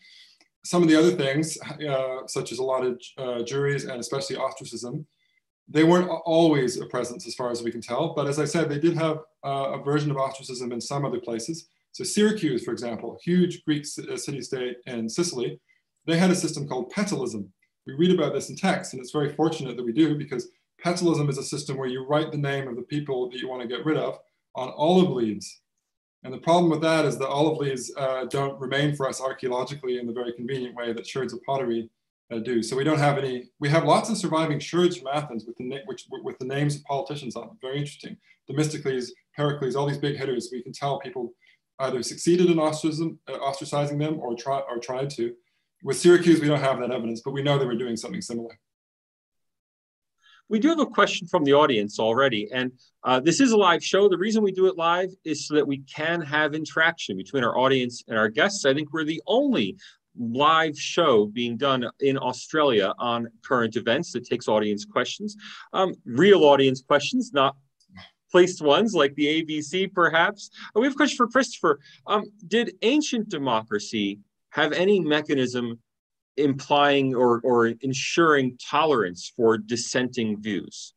some 0.67 0.83
of 0.83 0.89
the 0.89 0.97
other 0.97 1.13
things, 1.13 1.57
uh, 1.89 2.27
such 2.27 2.51
as 2.51 2.59
a 2.59 2.63
lot 2.63 2.85
of 2.85 3.01
uh, 3.19 3.43
juries 3.45 3.85
and 3.85 4.01
especially 4.01 4.37
ostracism, 4.37 5.07
they 5.69 5.85
weren't 5.85 6.11
always 6.25 6.81
a 6.81 6.87
presence 6.87 7.27
as 7.27 7.35
far 7.35 7.51
as 7.51 7.63
we 7.63 7.71
can 7.71 7.81
tell. 7.81 8.15
But 8.15 8.27
as 8.27 8.41
I 8.41 8.45
said, 8.45 8.69
they 8.69 8.81
did 8.81 8.97
have 8.97 9.19
uh, 9.45 9.79
a 9.79 9.83
version 9.83 10.11
of 10.11 10.17
ostracism 10.17 10.73
in 10.73 10.81
some 10.81 11.05
other 11.05 11.21
places. 11.21 11.69
So 11.93 12.03
Syracuse, 12.03 12.65
for 12.65 12.73
example, 12.73 13.19
huge 13.23 13.65
Greek 13.65 13.83
uh, 13.83 14.17
city-state 14.17 14.79
in 14.87 15.09
Sicily, 15.09 15.61
they 16.05 16.19
had 16.19 16.31
a 16.31 16.35
system 16.35 16.69
called 16.69 16.93
petallism. 16.93 17.49
We 17.87 17.95
read 17.95 18.19
about 18.19 18.33
this 18.33 18.51
in 18.51 18.57
text, 18.57 18.93
and 18.93 19.01
it's 19.01 19.13
very 19.13 19.33
fortunate 19.33 19.77
that 19.77 19.85
we 19.85 19.93
do 19.93 20.17
because 20.17 20.49
petallism 20.85 21.29
is 21.29 21.39
a 21.39 21.43
system 21.43 21.77
where 21.77 21.89
you 21.89 22.07
write 22.07 22.33
the 22.33 22.39
name 22.39 22.69
of 22.69 22.77
the 22.77 22.83
people 22.83 23.31
that 23.31 23.41
you 23.41 23.49
want 23.49 23.63
to 23.63 23.69
get 23.69 23.85
rid 23.85 23.97
of 23.97 24.19
on 24.55 24.73
olive 24.77 25.11
leaves 25.11 25.61
and 26.27 26.35
the 26.35 26.39
problem 26.39 26.69
with 26.71 26.81
that 26.81 27.05
is 27.05 27.19
that 27.19 27.29
olive 27.29 27.59
leaves 27.59 27.93
uh, 27.97 28.25
don't 28.25 28.59
remain 28.61 28.97
for 28.97 29.09
us 29.09 29.21
archaeologically 29.21 29.99
in 29.99 30.09
the 30.09 30.13
very 30.13 30.33
convenient 30.33 30.75
way 30.75 30.93
that 30.93 31.07
sherds 31.07 31.33
of 31.33 31.41
pottery 31.45 31.89
uh, 32.33 32.41
do. 32.41 32.65
So 32.65 32.75
we 32.75 32.83
don't 32.83 32.99
have 32.99 33.17
any, 33.17 33.45
we 33.61 33.69
have 33.69 33.85
lots 33.85 34.11
of 34.11 34.17
surviving 34.17 34.59
sherds 34.59 34.97
from 34.97 35.07
Athens 35.07 35.45
with 35.47 35.57
the, 35.57 35.83
which, 35.85 36.07
with 36.11 36.37
the 36.41 36.45
names 36.45 36.75
of 36.75 36.83
politicians 36.83 37.37
on 37.37 37.47
them. 37.47 37.59
Very 37.63 37.79
interesting. 37.79 38.17
Themistocles, 38.49 39.13
Pericles, 39.37 39.77
all 39.77 39.87
these 39.87 39.99
big 39.99 40.17
hitters, 40.17 40.49
we 40.51 40.65
can 40.65 40.73
tell 40.73 40.99
people 40.99 41.33
either 41.79 42.03
succeeded 42.03 42.51
in 42.51 42.59
ostracism, 42.59 43.21
uh, 43.29 43.39
ostracizing 43.39 44.01
them 44.01 44.19
or, 44.19 44.35
try, 44.35 44.59
or 44.69 44.79
tried 44.79 45.11
to. 45.11 45.33
With 45.83 45.99
Syracuse, 45.99 46.41
we 46.41 46.49
don't 46.49 46.61
have 46.61 46.81
that 46.81 46.91
evidence, 46.91 47.21
but 47.25 47.33
we 47.33 47.43
know 47.43 47.59
they 47.59 47.67
were 47.67 47.75
doing 47.75 47.97
something 47.97 48.23
similar. 48.23 48.59
We 50.49 50.61
do 50.61 50.69
have 50.69 50.79
a 50.79 50.87
question 50.87 51.27
from 51.27 51.43
the 51.43 51.55
audience 51.55 51.99
already, 51.99 52.49
and 52.53 52.73
uh, 53.03 53.19
this 53.19 53.41
is 53.41 53.51
a 53.51 53.57
live 53.57 53.83
show. 53.83 54.09
The 54.09 54.17
reason 54.17 54.45
we 54.45 54.53
do 54.53 54.67
it 54.67 54.77
live 54.77 55.11
is 55.25 55.49
so 55.49 55.55
that 55.55 55.67
we 55.67 55.79
can 55.79 56.21
have 56.21 56.55
interaction 56.55 57.17
between 57.17 57.43
our 57.43 57.59
audience 57.59 58.05
and 58.07 58.17
our 58.17 58.29
guests. 58.29 58.65
I 58.65 58.73
think 58.73 58.93
we're 58.93 59.05
the 59.05 59.23
only 59.27 59.77
live 60.17 60.79
show 60.79 61.27
being 61.27 61.57
done 61.57 61.85
in 62.01 62.17
Australia 62.17 62.95
on 62.99 63.29
current 63.45 63.77
events 63.77 64.13
that 64.13 64.25
takes 64.25 64.47
audience 64.47 64.85
questions, 64.85 65.37
um, 65.73 65.95
real 66.05 66.45
audience 66.45 66.81
questions, 66.81 67.33
not 67.33 67.57
placed 68.31 68.61
ones 68.61 68.95
like 68.95 69.15
the 69.15 69.43
ABC 69.43 69.93
perhaps. 69.93 70.51
Uh, 70.75 70.81
we 70.81 70.87
have 70.87 70.95
a 70.95 70.97
question 70.97 71.17
for 71.17 71.29
Christopher. 71.29 71.81
Um, 72.07 72.25
did 72.47 72.75
ancient 72.83 73.29
democracy 73.29 74.21
have 74.57 74.73
any 74.73 74.99
mechanism 75.01 75.79
implying 76.39 77.15
or, 77.15 77.41
or 77.45 77.67
ensuring 77.83 78.59
tolerance 78.59 79.33
for 79.37 79.59
dissenting 79.59 80.41
views? 80.41 80.95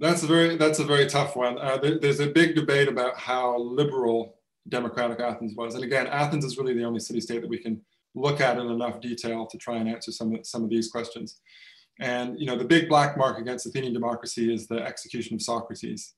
That's 0.00 0.24
a 0.24 0.26
very 0.26 0.56
that's 0.56 0.80
a 0.80 0.84
very 0.84 1.06
tough 1.06 1.36
one. 1.36 1.56
Uh, 1.58 1.78
there, 1.78 1.98
there's 2.00 2.18
a 2.18 2.26
big 2.26 2.56
debate 2.56 2.88
about 2.88 3.16
how 3.16 3.56
liberal 3.58 4.40
democratic 4.68 5.20
Athens 5.20 5.54
was, 5.56 5.76
and 5.76 5.84
again, 5.84 6.08
Athens 6.08 6.44
is 6.44 6.58
really 6.58 6.74
the 6.74 6.82
only 6.82 6.98
city-state 6.98 7.40
that 7.40 7.48
we 7.48 7.58
can 7.58 7.80
look 8.16 8.40
at 8.40 8.58
in 8.58 8.66
enough 8.66 9.00
detail 9.00 9.46
to 9.46 9.56
try 9.56 9.76
and 9.76 9.88
answer 9.88 10.10
some 10.10 10.34
of, 10.34 10.44
some 10.44 10.64
of 10.64 10.70
these 10.70 10.88
questions. 10.88 11.40
And 12.00 12.38
you 12.40 12.46
know, 12.46 12.58
the 12.58 12.64
big 12.64 12.88
black 12.88 13.16
mark 13.16 13.38
against 13.38 13.66
Athenian 13.66 13.92
democracy 13.92 14.52
is 14.52 14.66
the 14.66 14.82
execution 14.82 15.36
of 15.36 15.42
Socrates. 15.42 16.14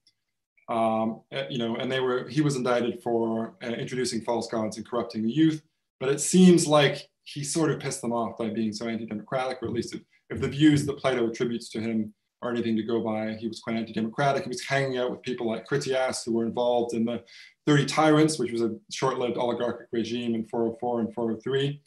Um, 0.71 1.21
eh, 1.31 1.45
you 1.51 1.59
know, 1.59 1.77
and 1.77 1.93
they 1.93 2.01
were 2.01 2.27
he 2.29 2.41
was 2.41 2.57
indicted 2.57 3.03
for 3.03 3.57
uh, 3.63 3.67
introducing 3.67 4.23
false 4.23 4.49
gods 4.49 4.79
and 4.79 4.89
corrupting 4.89 5.23
the 5.23 5.31
youth 5.31 5.63
But 6.01 6.11
it 6.11 6.21
seems 6.21 6.67
like 6.67 7.09
he 7.25 7.43
sort 7.43 7.71
of 7.71 7.81
pissed 7.81 8.03
them 8.03 8.13
off 8.13 8.39
by 8.39 8.51
being 8.51 8.73
so 8.73 8.89
anti-democratic, 8.89 9.63
or 9.63 9.67
at 9.67 9.75
least 9.75 9.95
if, 9.95 10.03
if 10.31 10.41
the 10.41 10.49
views 10.49 10.87
that 10.87 10.99
Plato 10.99 11.29
attributes 11.29 11.69
to 11.71 11.81
him 11.81 12.15
are 12.43 12.51
anything 12.51 12.77
to 12.77 12.83
go 12.83 13.01
by, 13.01 13.35
he 13.35 13.49
was 13.49 13.61
quite 13.61 13.77
anti-democratic. 13.77 14.45
He 14.45 14.49
was 14.49 14.65
hanging 14.65 14.99
out 14.99 15.11
with 15.11 15.23
people 15.23 15.47
like 15.47 15.67
Critias, 15.67 16.23
who 16.23 16.35
were 16.35 16.47
involved 16.47 16.95
in 16.95 17.05
the 17.05 17.23
30 17.67 17.87
Tyrants, 17.87 18.39
which 18.39 18.53
was 18.53 18.63
a 18.63 18.77
short-lived 18.91 19.37
oligarchic 19.37 19.89
regime 19.93 20.35
in 20.35 20.47
404 20.47 21.01
and 21.01 21.15
403. 21.15 21.83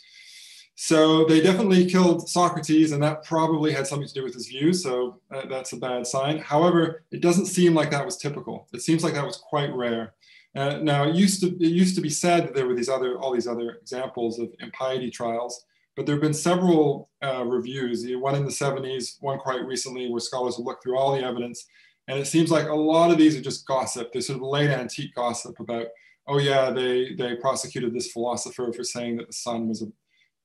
So 0.82 1.26
they 1.26 1.42
definitely 1.42 1.86
killed 1.86 2.30
Socrates, 2.30 2.94
and 2.94 3.04
that 3.04 3.26
probably 3.26 3.74
had 3.74 3.86
something 3.86 4.08
to 4.08 4.14
do 4.14 4.24
with 4.24 4.34
his 4.34 4.48
views. 4.48 4.82
So 4.82 5.20
uh, 5.30 5.46
that's 5.48 5.74
a 5.74 5.78
bad 5.78 6.08
sign. 6.08 6.38
However, 6.38 7.04
it 7.12 7.22
doesn't 7.22 7.48
seem 7.48 7.74
like 7.74 7.92
that 7.92 8.06
was 8.06 8.16
typical. 8.16 8.68
It 8.74 8.82
seems 8.82 9.04
like 9.04 9.14
that 9.14 9.26
was 9.26 9.36
quite 9.38 9.74
rare. 9.76 10.14
Uh, 10.56 10.80
now, 10.82 11.08
it 11.08 11.16
used 11.16 11.42
to 11.42 11.48
it 11.48 11.72
used 11.72 11.96
to 11.96 12.02
be 12.02 12.10
said 12.10 12.44
that 12.44 12.56
there 12.56 12.68
were 12.68 12.76
these 12.76 12.90
other 12.90 13.18
all 13.20 13.34
these 13.34 13.48
other 13.48 13.78
examples 13.82 14.40
of 14.40 14.50
impiety 14.60 15.12
trials, 15.12 15.66
but 15.96 16.06
there 16.06 16.16
have 16.16 16.22
been 16.22 16.34
several 16.34 17.10
uh, 17.24 17.44
reviews. 17.46 18.06
One 18.10 18.36
in 18.36 18.46
the 18.46 18.52
70s, 18.52 19.18
one 19.20 19.38
quite 19.38 19.66
recently, 19.66 20.10
where 20.10 20.20
scholars 20.20 20.58
have 20.58 20.66
looked 20.66 20.84
through 20.84 20.98
all 20.98 21.16
the 21.16 21.24
evidence, 21.24 21.68
and 22.08 22.18
it 22.18 22.26
seems 22.26 22.52
like 22.52 22.68
a 22.68 22.76
lot 22.76 23.12
of 23.12 23.18
these 23.18 23.36
are 23.36 23.42
just 23.42 23.68
gossip. 23.68 24.12
They're 24.12 24.22
sort 24.22 24.38
of 24.38 24.44
late 24.44 24.72
antique 24.72 25.14
gossip 25.14 25.60
about, 25.60 25.88
oh 26.28 26.40
yeah, 26.40 26.72
they 26.72 27.14
they 27.14 27.36
prosecuted 27.36 27.94
this 27.94 28.12
philosopher 28.12 28.74
for 28.74 28.84
saying 28.84 29.18
that 29.18 29.28
the 29.28 29.34
sun 29.34 29.68
was 29.68 29.84
a 29.84 29.88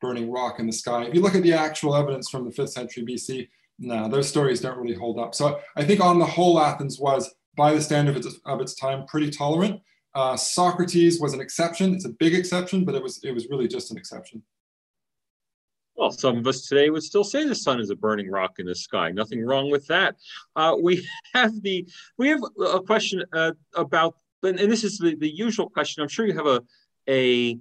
burning 0.03 0.31
rock 0.31 0.61
in 0.61 0.67
the 0.67 0.73
sky. 0.73 1.05
If 1.05 1.15
you 1.15 1.23
look 1.23 1.35
at 1.35 1.43
the 1.43 1.55
actual 1.55 1.97
evidence 1.97 2.29
from 2.29 2.45
the 2.45 2.51
fifth 2.51 2.73
century 2.73 3.05
BC, 3.05 3.49
no, 3.79 4.09
those 4.09 4.29
stories 4.29 4.61
don't 4.61 4.79
really 4.79 4.95
hold 4.95 5.19
up. 5.19 5.35
So 5.35 5.61
I 5.77 5.85
think 5.85 6.01
on 6.01 6.19
the 6.19 6.27
whole, 6.27 6.61
Athens 6.61 7.01
was, 7.01 7.35
by 7.57 7.73
the 7.73 7.81
standard 7.81 8.17
of 8.17 8.25
its, 8.25 8.37
of 8.45 8.61
its 8.61 8.75
time, 8.75 9.07
pretty 9.07 9.31
tolerant. 9.31 9.81
Uh, 10.15 10.37
Socrates 10.37 11.21
was 11.21 11.33
an 11.33 11.41
exception. 11.41 11.95
It's 11.95 12.05
a 12.05 12.11
big 12.11 12.35
exception, 12.35 12.85
but 12.85 12.95
it 12.95 13.03
was 13.03 13.23
it 13.25 13.33
was 13.33 13.49
really 13.49 13.69
just 13.69 13.91
an 13.91 13.99
exception. 13.99 14.43
Well, 15.97 16.11
some 16.11 16.39
of 16.39 16.47
us 16.47 16.67
today 16.67 16.91
would 16.91 17.05
still 17.05 17.25
say 17.25 17.47
the 17.47 17.55
sun 17.55 17.81
is 17.81 17.91
a 17.91 17.97
burning 17.97 18.31
rock 18.31 18.59
in 18.59 18.67
the 18.67 18.75
sky. 18.75 19.11
Nothing 19.13 19.45
wrong 19.45 19.71
with 19.71 19.87
that. 19.87 20.17
Uh, 20.57 20.77
we 20.81 21.07
have 21.35 21.61
the 21.63 21.87
we 22.19 22.29
have 22.29 22.41
a 22.65 22.81
question 22.81 23.25
uh, 23.33 23.53
about, 23.75 24.17
and 24.43 24.59
this 24.59 24.85
is 24.85 24.99
the, 24.99 25.15
the 25.17 25.33
usual 25.33 25.69
question. 25.69 26.03
I'm 26.03 26.09
sure 26.09 26.27
you 26.27 26.35
have 26.35 26.47
a 26.47 26.63
a 27.09 27.59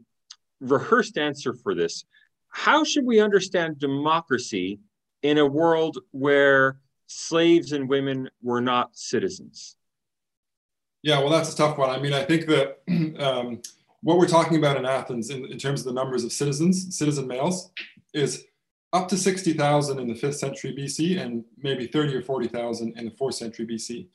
rehearsed 0.62 1.18
answer 1.18 1.54
for 1.54 1.76
this 1.76 2.06
how 2.54 2.84
should 2.84 3.06
we 3.06 3.20
understand 3.20 3.80
democracy 3.80 4.80
in 5.24 5.40
a 5.40 5.46
world 5.46 5.98
where 6.12 6.78
slaves 7.08 7.72
and 7.72 7.90
women 7.90 8.30
were 8.44 8.62
not 8.62 8.96
citizens? 8.96 9.76
Yeah, 11.04 11.20
well, 11.20 11.30
that's 11.30 11.54
a 11.54 11.56
tough 11.56 11.78
one. 11.78 11.90
I 11.90 12.00
mean, 12.00 12.14
I 12.14 12.24
think 12.24 12.48
that 12.48 12.80
um, 13.22 13.62
what 14.02 14.18
we're 14.18 14.28
talking 14.28 14.58
about 14.58 14.78
in 14.78 14.86
Athens, 14.86 15.30
in, 15.30 15.46
in, 15.46 15.60
terms 15.60 15.82
of 15.82 15.86
the 15.86 15.94
numbers 15.94 16.24
of 16.24 16.32
citizens, 16.32 16.98
citizen 16.98 17.28
males, 17.28 17.72
is 18.14 18.46
up 18.94 19.10
to 19.10 19.18
60,000 19.18 20.00
in 20.00 20.08
the 20.08 20.14
5th 20.14 20.36
century 20.36 20.74
BC 20.78 21.20
and 21.20 21.44
maybe 21.58 21.88
30 21.88 22.16
or 22.16 22.22
40,000 22.22 22.98
in 22.98 23.06
the 23.06 23.12
4th 23.12 23.34
century 23.34 23.68
BC. 23.68 24.08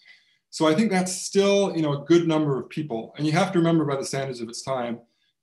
So 0.51 0.67
I 0.67 0.75
think 0.75 0.91
that's 0.91 1.13
still, 1.13 1.77
you 1.77 1.83
know, 1.83 1.93
a 1.93 2.05
good 2.07 2.27
number 2.27 2.59
of 2.59 2.71
people. 2.71 3.15
And 3.19 3.27
you 3.27 3.33
have 3.33 3.53
to 3.53 3.59
remember 3.59 3.85
by 3.85 3.97
the 3.97 4.05
standards 4.05 4.41
of 4.41 4.49
its 4.49 4.63
time, 4.63 5.01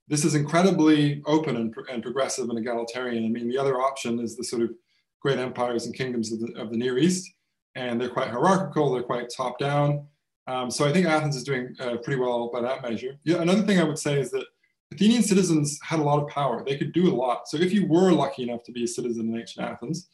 this 0.08 0.24
is 0.24 0.34
incredibly 0.34 1.22
open 1.26 1.56
and, 1.56 1.74
and, 1.90 2.02
progressive 2.02 2.48
and 2.48 2.58
egalitarian. 2.58 3.24
I 3.24 3.28
mean, 3.28 3.48
the 3.48 3.58
other 3.58 3.80
option 3.80 4.18
is 4.20 4.36
the 4.36 4.44
sort 4.44 4.62
of 4.62 4.70
great 5.20 5.38
empires 5.38 5.86
and 5.86 5.94
kingdoms 5.94 6.32
of 6.32 6.40
the, 6.40 6.60
of 6.60 6.70
the 6.70 6.76
Near 6.76 6.98
East, 6.98 7.32
and 7.74 8.00
they're 8.00 8.08
quite 8.08 8.28
hierarchical, 8.28 8.92
they're 8.92 9.02
quite 9.02 9.28
top 9.36 9.58
down. 9.58 10.06
Um, 10.46 10.70
so 10.70 10.86
I 10.86 10.92
think 10.92 11.06
Athens 11.06 11.36
is 11.36 11.44
doing 11.44 11.74
uh, 11.80 11.96
pretty 11.96 12.20
well 12.20 12.50
by 12.52 12.60
that 12.60 12.82
measure. 12.82 13.18
Yeah, 13.24 13.42
another 13.42 13.62
thing 13.62 13.80
I 13.80 13.84
would 13.84 13.98
say 13.98 14.20
is 14.20 14.30
that 14.30 14.44
Athenian 14.92 15.22
citizens 15.22 15.78
had 15.82 15.98
a 15.98 16.04
lot 16.04 16.22
of 16.22 16.28
power. 16.28 16.64
They 16.64 16.76
could 16.76 16.92
do 16.92 17.12
a 17.12 17.14
lot. 17.14 17.48
So 17.48 17.56
if 17.56 17.72
you 17.72 17.86
were 17.86 18.12
lucky 18.12 18.44
enough 18.44 18.62
to 18.64 18.72
be 18.72 18.84
a 18.84 18.88
citizen 18.88 19.28
in 19.32 19.40
ancient 19.40 19.66
Athens, 19.66 20.08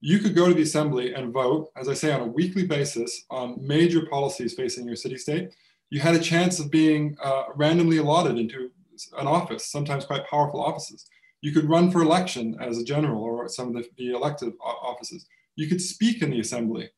you 0.00 0.18
could 0.18 0.34
go 0.34 0.48
to 0.48 0.54
the 0.54 0.62
assembly 0.62 1.14
and 1.14 1.32
vote, 1.32 1.70
as 1.76 1.88
I 1.88 1.94
say, 1.94 2.12
on 2.12 2.20
a 2.20 2.26
weekly 2.26 2.66
basis 2.66 3.24
on 3.30 3.64
major 3.64 4.04
policies 4.06 4.54
facing 4.54 4.86
your 4.86 4.96
city 4.96 5.16
state. 5.16 5.54
You 5.90 6.00
had 6.00 6.16
a 6.16 6.20
chance 6.20 6.58
of 6.58 6.70
being 6.70 7.16
uh, 7.22 7.44
randomly 7.54 7.98
allotted 7.98 8.36
into 8.36 8.70
an 9.18 9.26
office, 9.26 9.70
sometimes 9.70 10.04
quite 10.04 10.26
powerful 10.26 10.62
offices. 10.62 11.06
You 11.40 11.52
could 11.52 11.68
run 11.68 11.90
for 11.90 12.02
election 12.02 12.56
as 12.60 12.78
a 12.78 12.84
general 12.84 13.22
or 13.22 13.48
some 13.48 13.68
of 13.68 13.74
the, 13.74 13.88
the 13.96 14.10
elective 14.10 14.54
offices. 14.60 15.26
You 15.54 15.68
could 15.68 15.80
speak 15.80 16.22
in 16.22 16.30
the 16.30 16.40
assembly. 16.40 16.90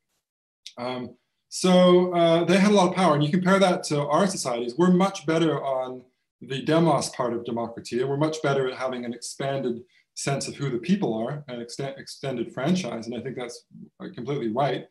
Um, 0.77 1.15
so 1.49 2.13
uh, 2.13 2.43
they 2.45 2.57
had 2.57 2.71
a 2.71 2.75
lot 2.75 2.89
of 2.89 2.95
power. 2.95 3.15
And 3.15 3.23
you 3.23 3.31
compare 3.31 3.59
that 3.59 3.83
to 3.85 4.05
our 4.07 4.27
societies, 4.27 4.75
we're 4.77 4.91
much 4.91 5.25
better 5.25 5.63
on 5.63 6.03
the 6.41 6.61
demos 6.61 7.09
part 7.09 7.33
of 7.33 7.43
democracy. 7.43 8.01
We're 8.03 8.17
much 8.17 8.41
better 8.41 8.67
at 8.67 8.77
having 8.77 9.03
an 9.03 9.13
expanded 9.13 9.81
sense 10.13 10.47
of 10.47 10.55
who 10.55 10.69
the 10.69 10.77
people 10.77 11.13
are, 11.13 11.43
an 11.47 11.61
extended 11.61 12.53
franchise. 12.53 13.07
And 13.07 13.15
I 13.15 13.21
think 13.21 13.35
that's 13.35 13.65
completely 14.13 14.49
right. 14.49 14.85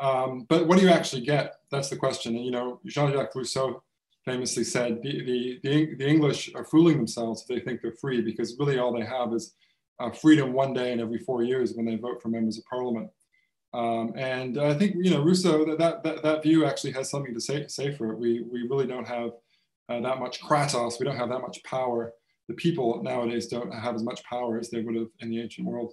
Um, 0.00 0.46
but 0.48 0.66
what 0.66 0.78
do 0.78 0.84
you 0.84 0.90
actually 0.90 1.22
get? 1.22 1.56
That's 1.70 1.90
the 1.90 1.96
question. 1.96 2.34
And, 2.34 2.44
you 2.44 2.50
know, 2.50 2.80
Jean-Jacques 2.86 3.34
Rousseau 3.34 3.82
famously 4.24 4.64
said, 4.64 5.02
the, 5.02 5.22
the, 5.24 5.60
the, 5.62 5.94
the, 5.96 6.08
English 6.08 6.50
are 6.54 6.64
fooling 6.64 6.96
themselves 6.96 7.42
if 7.42 7.48
they 7.48 7.60
think 7.60 7.82
they're 7.82 7.92
free 8.00 8.20
because 8.20 8.56
really 8.58 8.78
all 8.78 8.92
they 8.92 9.04
have 9.04 9.32
is 9.32 9.54
uh, 10.00 10.10
freedom 10.10 10.52
one 10.52 10.72
day 10.72 10.92
in 10.92 11.00
every 11.00 11.18
four 11.18 11.42
years 11.42 11.74
when 11.74 11.84
they 11.84 11.96
vote 11.96 12.20
for 12.22 12.28
members 12.28 12.58
of 12.58 12.64
parliament. 12.64 13.10
Um, 13.72 14.12
and 14.16 14.58
I 14.58 14.74
think, 14.74 14.96
you 14.98 15.10
know, 15.10 15.22
Rousseau, 15.22 15.76
that, 15.76 16.02
that, 16.02 16.22
that 16.22 16.42
view 16.42 16.64
actually 16.64 16.92
has 16.92 17.08
something 17.08 17.32
to 17.32 17.40
say, 17.40 17.66
say 17.68 17.94
for 17.94 18.12
it. 18.12 18.18
We, 18.18 18.42
we 18.42 18.62
really 18.62 18.86
don't 18.86 19.06
have 19.06 19.30
uh, 19.88 20.00
that 20.00 20.18
much 20.18 20.40
kratos, 20.40 20.98
we 20.98 21.06
don't 21.06 21.16
have 21.16 21.28
that 21.30 21.40
much 21.40 21.62
power. 21.64 22.12
The 22.48 22.54
people 22.54 23.00
nowadays 23.02 23.46
don't 23.46 23.72
have 23.72 23.94
as 23.94 24.02
much 24.02 24.24
power 24.24 24.58
as 24.58 24.70
they 24.70 24.80
would 24.80 24.96
have 24.96 25.06
in 25.20 25.30
the 25.30 25.40
ancient 25.40 25.66
world. 25.66 25.92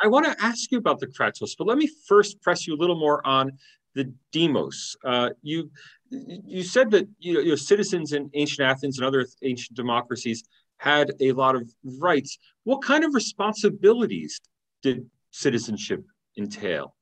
I 0.00 0.06
want 0.06 0.26
to 0.26 0.44
ask 0.44 0.72
you 0.72 0.78
about 0.78 1.00
the 1.00 1.06
kratos, 1.06 1.52
but 1.58 1.66
let 1.66 1.78
me 1.78 1.88
first 2.06 2.40
press 2.40 2.66
you 2.66 2.74
a 2.74 2.78
little 2.78 2.98
more 2.98 3.26
on 3.26 3.52
the 3.94 4.12
demos. 4.32 4.96
Uh, 5.04 5.30
you 5.42 5.70
you 6.10 6.62
said 6.62 6.90
that 6.92 7.08
you 7.18 7.34
know, 7.34 7.40
your 7.40 7.56
citizens 7.56 8.12
in 8.12 8.30
ancient 8.34 8.66
Athens 8.66 8.98
and 8.98 9.06
other 9.06 9.26
ancient 9.42 9.76
democracies 9.76 10.44
had 10.78 11.12
a 11.20 11.32
lot 11.32 11.54
of 11.54 11.70
rights. 11.98 12.38
What 12.64 12.82
kind 12.82 13.04
of 13.04 13.14
responsibilities 13.14 14.40
did 14.82 15.06
citizenship 15.30 16.04
entail? 16.36 16.94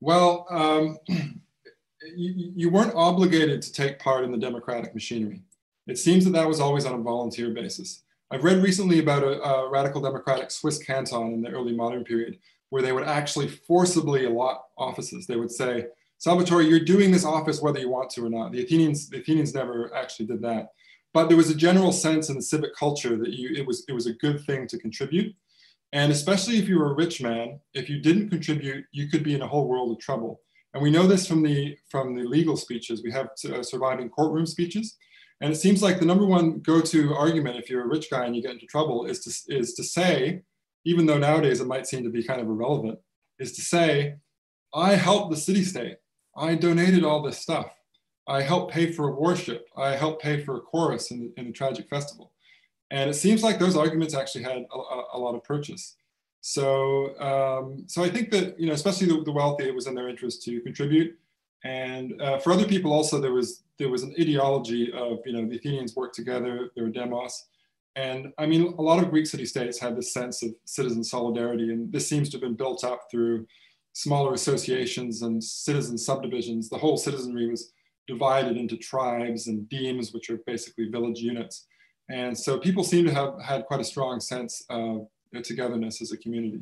Well, 0.00 0.46
um, 0.50 0.98
you, 2.16 2.52
you, 2.54 2.70
weren't 2.70 2.94
obligated 2.94 3.62
to 3.62 3.72
take 3.72 3.98
part 3.98 4.24
in 4.24 4.32
the 4.32 4.38
democratic 4.38 4.94
machinery. 4.94 5.42
It 5.86 5.98
seems 5.98 6.24
that 6.24 6.32
that 6.32 6.48
was 6.48 6.60
always 6.60 6.84
on 6.84 6.94
a 6.94 7.02
volunteer 7.02 7.50
basis. 7.50 8.02
I've 8.30 8.44
read 8.44 8.62
recently 8.62 8.98
about 8.98 9.22
a, 9.22 9.42
a 9.42 9.70
radical 9.70 10.00
democratic 10.00 10.50
Swiss 10.50 10.78
canton 10.78 11.32
in 11.32 11.42
the 11.42 11.50
early 11.50 11.74
modern 11.74 12.04
period 12.04 12.38
where 12.70 12.82
they 12.82 12.92
would 12.92 13.04
actually 13.04 13.48
forcibly 13.48 14.26
allot 14.26 14.64
offices. 14.76 15.26
They 15.26 15.36
would 15.36 15.50
say, 15.50 15.86
Salvatore, 16.18 16.62
you're 16.62 16.80
doing 16.80 17.10
this 17.10 17.24
office 17.24 17.62
whether 17.62 17.78
you 17.78 17.88
want 17.88 18.10
to 18.10 18.26
or 18.26 18.28
not. 18.28 18.52
The 18.52 18.62
Athenians, 18.62 19.08
the 19.08 19.20
Athenians 19.20 19.54
never 19.54 19.94
actually 19.94 20.26
did 20.26 20.42
that. 20.42 20.72
But 21.14 21.28
there 21.28 21.36
was 21.36 21.48
a 21.48 21.54
general 21.54 21.92
sense 21.92 22.28
in 22.28 22.36
the 22.36 22.42
civic 22.42 22.76
culture 22.76 23.16
that 23.16 23.30
you, 23.30 23.50
it, 23.56 23.66
was, 23.66 23.84
it 23.88 23.92
was 23.92 24.06
a 24.06 24.12
good 24.12 24.44
thing 24.44 24.66
to 24.68 24.78
contribute. 24.78 25.34
And 25.92 26.12
especially 26.12 26.58
if 26.58 26.68
you 26.68 26.78
were 26.78 26.92
a 26.92 26.96
rich 26.96 27.22
man, 27.22 27.60
if 27.72 27.88
you 27.88 28.00
didn't 28.00 28.30
contribute, 28.30 28.84
you 28.92 29.08
could 29.08 29.22
be 29.22 29.34
in 29.34 29.42
a 29.42 29.48
whole 29.48 29.66
world 29.68 29.90
of 29.92 29.98
trouble. 29.98 30.40
And 30.74 30.82
we 30.82 30.90
know 30.90 31.06
this 31.06 31.26
from 31.26 31.42
the, 31.42 31.76
from 31.90 32.14
the 32.14 32.24
legal 32.24 32.56
speeches. 32.56 33.02
We 33.02 33.10
have 33.12 33.30
uh, 33.50 33.62
surviving 33.62 34.10
courtroom 34.10 34.46
speeches. 34.46 34.96
And 35.40 35.52
it 35.52 35.56
seems 35.56 35.82
like 35.82 35.98
the 35.98 36.04
number 36.04 36.26
one 36.26 36.60
go-to 36.60 37.14
argument 37.14 37.56
if 37.56 37.70
you're 37.70 37.84
a 37.84 37.88
rich 37.88 38.10
guy 38.10 38.26
and 38.26 38.36
you 38.36 38.42
get 38.42 38.52
into 38.52 38.66
trouble 38.66 39.06
is 39.06 39.20
to, 39.20 39.56
is 39.56 39.74
to 39.74 39.84
say, 39.84 40.42
even 40.84 41.06
though 41.06 41.18
nowadays 41.18 41.60
it 41.60 41.66
might 41.66 41.86
seem 41.86 42.02
to 42.04 42.10
be 42.10 42.22
kind 42.22 42.40
of 42.40 42.48
irrelevant, 42.48 42.98
is 43.38 43.52
to 43.52 43.62
say, 43.62 44.16
I 44.74 44.94
helped 44.94 45.30
the 45.30 45.36
city 45.36 45.64
state. 45.64 45.96
I 46.36 46.54
donated 46.54 47.04
all 47.04 47.22
this 47.22 47.38
stuff. 47.38 47.72
I 48.28 48.42
helped 48.42 48.72
pay 48.72 48.92
for 48.92 49.08
a 49.08 49.14
warship. 49.14 49.66
I 49.76 49.96
helped 49.96 50.22
pay 50.22 50.44
for 50.44 50.56
a 50.56 50.60
chorus 50.60 51.10
in 51.10 51.32
in 51.38 51.46
the 51.46 51.52
tragic 51.52 51.88
festival. 51.88 52.32
And 52.90 53.10
it 53.10 53.14
seems 53.14 53.42
like 53.42 53.58
those 53.58 53.76
arguments 53.76 54.14
actually 54.14 54.44
had 54.44 54.66
a, 54.72 55.00
a, 55.14 55.18
lot 55.18 55.34
of 55.34 55.44
purchase. 55.44 55.96
So, 56.40 57.18
um, 57.20 57.84
so 57.86 58.02
I 58.02 58.08
think 58.08 58.30
that, 58.30 58.58
you 58.58 58.66
know, 58.66 58.72
especially 58.72 59.08
the, 59.08 59.22
the, 59.24 59.32
wealthy, 59.32 59.64
it 59.64 59.74
was 59.74 59.86
in 59.86 59.94
their 59.94 60.08
interest 60.08 60.42
to 60.44 60.60
contribute. 60.60 61.18
And 61.64 62.20
uh, 62.22 62.38
for 62.38 62.52
other 62.52 62.66
people 62.66 62.92
also, 62.92 63.20
there 63.20 63.32
was, 63.32 63.62
there 63.78 63.90
was 63.90 64.04
an 64.04 64.14
ideology 64.18 64.90
of, 64.92 65.18
you 65.26 65.32
know, 65.32 65.46
the 65.46 65.56
Athenians 65.56 65.96
worked 65.96 66.14
together, 66.14 66.70
there 66.74 66.84
were 66.84 66.90
demos. 66.90 67.44
And 67.96 68.32
I 68.38 68.46
mean, 68.46 68.74
a 68.78 68.82
lot 68.82 69.02
of 69.02 69.10
Greek 69.10 69.26
city-states 69.26 69.78
had 69.78 69.96
this 69.96 70.12
sense 70.12 70.42
of 70.42 70.54
citizen 70.64 71.02
solidarity, 71.04 71.72
and 71.72 71.92
this 71.92 72.08
seems 72.08 72.30
to 72.30 72.36
have 72.36 72.42
been 72.42 72.54
built 72.54 72.84
up 72.84 73.08
through 73.10 73.46
smaller 73.98 74.32
associations 74.32 75.22
and 75.22 75.42
citizen 75.42 75.98
subdivisions, 75.98 76.68
the 76.68 76.78
whole 76.78 76.96
citizenry 76.96 77.50
was 77.50 77.72
divided 78.06 78.56
into 78.56 78.76
tribes 78.76 79.48
and 79.48 79.68
demes, 79.68 80.12
which 80.12 80.30
are 80.30 80.38
basically 80.46 80.88
village 80.88 81.18
units. 81.18 81.66
And 82.10 82.36
so 82.36 82.58
people 82.58 82.84
seem 82.84 83.04
to 83.06 83.12
have 83.12 83.40
had 83.42 83.66
quite 83.66 83.80
a 83.80 83.84
strong 83.84 84.20
sense 84.20 84.64
of 84.70 85.08
togetherness 85.42 86.00
as 86.00 86.12
a 86.12 86.16
community. 86.16 86.60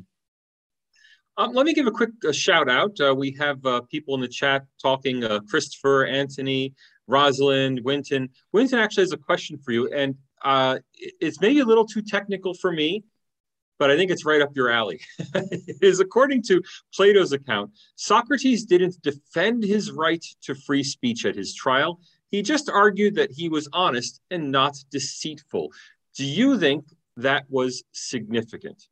Um, 1.38 1.53
let 1.53 1.67
me 1.67 1.75
give 1.75 1.87
a 1.87 1.91
quick 1.91 2.11
uh, 2.26 2.33
shout 2.33 2.71
out. 2.71 2.99
Uh, 2.99 3.15
we 3.15 3.37
have 3.38 3.65
uh, 3.67 3.83
people 3.83 4.15
in 4.15 4.23
the 4.23 4.29
chat 4.29 4.65
talking 4.81 5.23
uh, 5.23 5.41
Christopher, 5.41 6.07
Anthony, 6.07 6.75
Rosalind, 7.07 7.81
Winton. 7.85 8.31
Winton 8.53 8.79
actually 8.79 9.03
has 9.03 9.12
a 9.12 9.19
question 9.19 9.59
for 9.59 9.73
you. 9.73 9.93
And 9.93 10.17
uh, 10.43 10.79
it's 10.95 11.41
maybe 11.41 11.61
a 11.61 11.65
little 11.65 11.87
too 11.87 12.03
technical 12.03 12.55
for 12.55 12.73
me, 12.73 13.05
but 13.79 13.91
I 13.91 13.97
think 13.97 14.11
it's 14.11 14.25
right 14.25 14.41
up 14.41 14.57
your 14.57 14.71
alley. 14.71 15.00
it 15.19 15.83
is 15.83 16.00
according 16.00 16.43
to 16.45 16.62
Plato's 16.95 17.33
account, 17.33 17.71
Socrates 17.97 18.65
didn't 18.65 19.00
defend 19.03 19.62
his 19.62 19.91
right 19.91 20.25
to 20.43 20.55
free 20.55 20.83
speech 20.83 21.26
at 21.26 21.37
his 21.37 21.55
trial. 21.55 22.00
He 22.30 22.42
just 22.42 22.68
argued 22.68 23.14
that 23.16 23.30
he 23.30 23.49
was 23.49 23.68
honest 23.73 24.21
and 24.30 24.50
not 24.50 24.76
deceitful. 24.90 25.73
Do 26.16 26.25
you 26.25 26.59
think 26.59 26.85
that 27.16 27.45
was 27.49 27.85
significant? 27.92 28.88